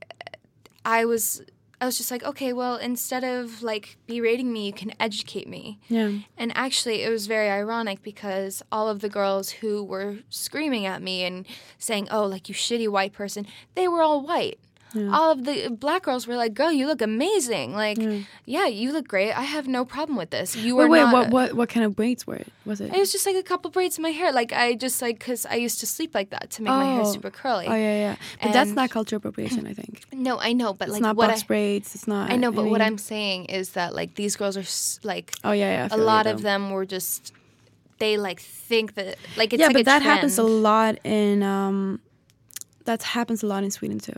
[0.85, 1.41] I was
[1.81, 5.79] I was just like, okay, well, instead of like berating me, you can educate me.
[5.87, 6.11] Yeah.
[6.37, 11.01] And actually, it was very ironic because all of the girls who were screaming at
[11.01, 11.45] me and
[11.77, 14.59] saying, oh, like you shitty white person, they were all white.
[14.95, 17.73] All of the black girls were like, "Girl, you look amazing.
[17.73, 17.97] Like,
[18.45, 19.31] yeah, you look great.
[19.33, 20.55] I have no problem with this.
[20.55, 22.47] You Wait, are wait, not." what, what, what kind of braids were it?
[22.65, 22.93] Was it?
[22.93, 24.31] It was just like a couple braids in my hair.
[24.31, 27.01] Like I just like because I used to sleep like that to make my hair
[27.01, 27.11] Oh.
[27.13, 27.67] super curly.
[27.67, 28.15] Oh yeah, yeah.
[28.41, 30.03] But that's not cultural appropriation, I think.
[30.29, 31.95] No, I know, but It's like not what box I, braids.
[31.95, 32.29] It's not.
[32.31, 34.67] I know, but what mean- I'm saying is that like these girls are
[35.07, 35.87] like Oh yeah, yeah.
[35.91, 37.31] I a lot of them were just
[37.99, 41.43] they like think that like it's yeah, like but a that happens a lot in.
[41.43, 41.99] um
[42.85, 44.17] That happens a lot in Sweden too.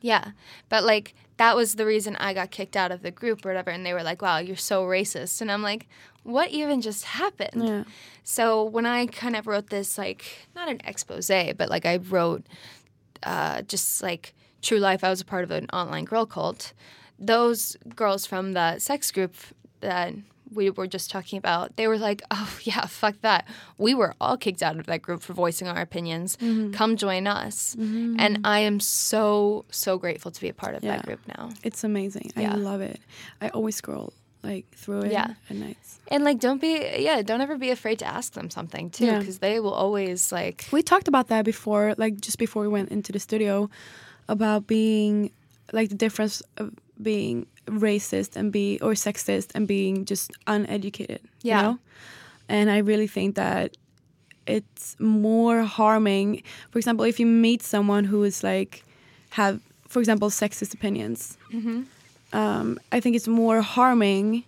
[0.00, 0.32] Yeah,
[0.68, 3.70] but like that was the reason I got kicked out of the group or whatever,
[3.70, 5.88] and they were like, "Wow, you're so racist," and I'm like,
[6.22, 7.84] "What even just happened?" Yeah.
[8.24, 12.46] So when I kind of wrote this, like not an expose, but like I wrote
[13.22, 15.02] uh, just like true life.
[15.04, 16.72] I was a part of an online girl cult.
[17.18, 19.34] Those girls from the sex group
[19.80, 20.14] that
[20.52, 23.46] we were just talking about, they were like, "Oh yeah, fuck that.
[23.78, 26.36] We were all kicked out of that group for voicing our opinions.
[26.36, 26.72] Mm-hmm.
[26.72, 30.96] Come join us." And I am so so grateful to be a part of Yeah.
[30.96, 31.50] that group now.
[31.62, 32.32] It's amazing.
[32.36, 33.00] I love it.
[33.40, 35.34] I always scroll like through it Yeah.
[35.50, 36.00] at nights.
[36.08, 39.18] And like, don't be yeah, don't ever be afraid to ask them something too, Yeah.
[39.18, 42.88] because they will always like We talked about that before, like just before we went
[42.90, 43.68] into the studio,
[44.28, 45.30] about being
[45.72, 51.20] like the difference of being racist and be or sexist and being just uneducated.
[51.42, 51.56] Yeah.
[51.56, 51.78] You know?
[52.48, 53.76] And I really think that
[54.46, 56.42] it's more harming.
[56.70, 58.82] For example, if you meet someone who is like
[59.30, 61.82] have, for example, sexist opinions, Mm-hmm.
[62.32, 64.44] um, I think it's more harming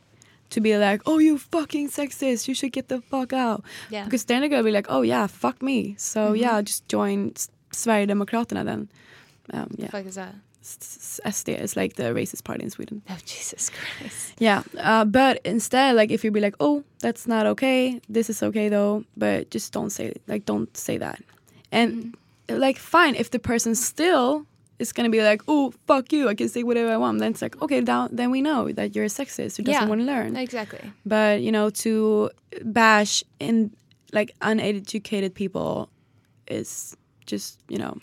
[0.50, 2.46] to be like, "Oh, you fucking sexist!
[2.48, 4.00] You should get the fuck out." Yeah.
[4.00, 4.08] Mm-hmm.
[4.08, 7.32] Because then they're gonna be like, "Oh yeah, fuck me." So yeah, just join
[7.72, 8.88] Sverigedemokraterna then.
[9.52, 10.34] Um, yeah, fuck is that?
[10.62, 13.02] SD is like the racist party in Sweden.
[13.10, 14.34] Oh Jesus Christ.
[14.38, 18.00] Yeah, uh, but instead, like if you be like, "Oh, that's not okay.
[18.08, 21.20] This is okay though," but just don't say like don't say that.
[21.72, 21.92] And
[22.48, 22.60] Mm-hmm.
[22.60, 24.44] like, fine if the person still
[24.78, 26.28] is gonna be like, "Oh, fuck you.
[26.28, 28.94] I can say whatever I want." Then it's like, okay, now then we know that
[28.94, 29.88] you're a sexist who doesn't Yeah.
[29.88, 30.36] want to learn.
[30.36, 30.92] Exactly.
[31.06, 32.30] But you know, to
[32.64, 33.70] bash in
[34.12, 35.88] like uneducated people
[36.48, 36.96] is
[37.26, 37.96] just you know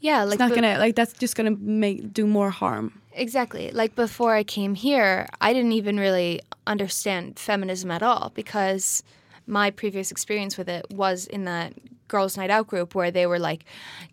[0.00, 3.00] Yeah, like it's not gonna like that's just gonna make do more harm.
[3.12, 3.70] Exactly.
[3.72, 9.02] Like before I came here, I didn't even really understand feminism at all because
[9.46, 11.72] my previous experience with it was in that
[12.06, 13.64] girls' night out group where they were like,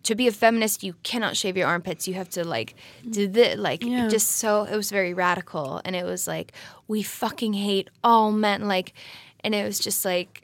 [0.02, 2.08] to be a feminist, you cannot shave your armpits.
[2.08, 2.74] You have to like
[3.08, 3.56] do this.
[3.58, 4.08] Like, Yeah.
[4.08, 5.80] just so, it was very radical.
[5.84, 6.52] And it was like,
[6.88, 8.66] we fucking hate all men.
[8.66, 8.92] Like,
[9.40, 10.42] and it was just like,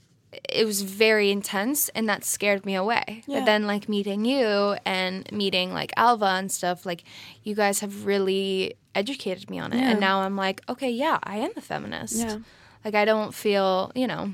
[0.48, 3.22] it was very intense and that scared me away.
[3.26, 3.40] Yeah.
[3.40, 7.04] But then like meeting you and meeting like Alva and stuff, like
[7.42, 9.78] you guys have really educated me on it.
[9.78, 9.90] Yeah.
[9.90, 12.16] And now I'm like, okay, yeah, I am a feminist.
[12.16, 12.38] Yeah.
[12.84, 14.32] Like I don't feel, you know,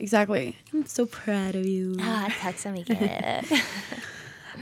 [0.00, 0.56] Exactly.
[0.72, 1.96] I'm so proud of you.
[2.00, 3.44] ah, tack så mycket.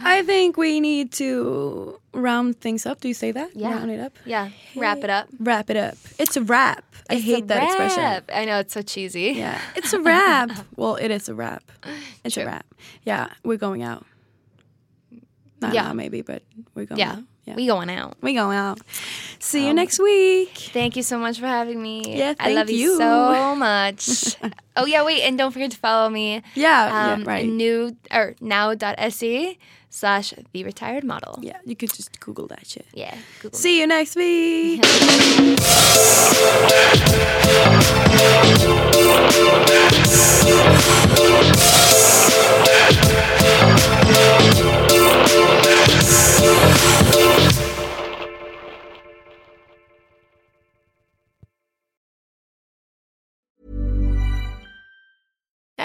[0.03, 3.01] I think we need to round things up.
[3.01, 3.55] Do you say that?
[3.55, 3.73] Yeah.
[3.73, 4.13] Round it up.
[4.25, 5.29] yeah, wrap it up.
[5.39, 5.97] Wrap it up.
[6.19, 6.85] It's a wrap.
[7.11, 8.25] I It's hate that expression.
[8.33, 9.33] I know it's so cheesy.
[9.37, 9.61] Yeah.
[9.77, 10.51] It's a wrap.
[10.77, 11.65] well, it is a wrap.
[12.25, 12.45] It's True.
[12.45, 12.67] a wrap.
[13.05, 14.07] Yeah, we're going out.
[15.61, 15.83] Not Yeah.
[15.89, 16.43] now, maybe, but
[16.75, 17.13] we're going Yeah.
[17.13, 17.23] out.
[17.45, 17.57] Yeah.
[17.57, 18.17] We going out.
[18.21, 18.79] we going out.
[19.41, 20.51] See you next week.
[20.73, 22.17] Thank you so much for having me.
[22.17, 22.99] Yeah, I love you, you.
[22.99, 24.37] so much.
[24.77, 26.43] oh yeah, wait, and don't forget to follow me.
[26.55, 27.49] Yeah, um, yeah, right.
[27.49, 29.59] New or now.se
[29.91, 31.41] slash the retired model.
[31.43, 32.87] Yeah, you could just Google that shit.
[32.95, 33.17] Yeah.
[33.41, 34.81] Google See you next week.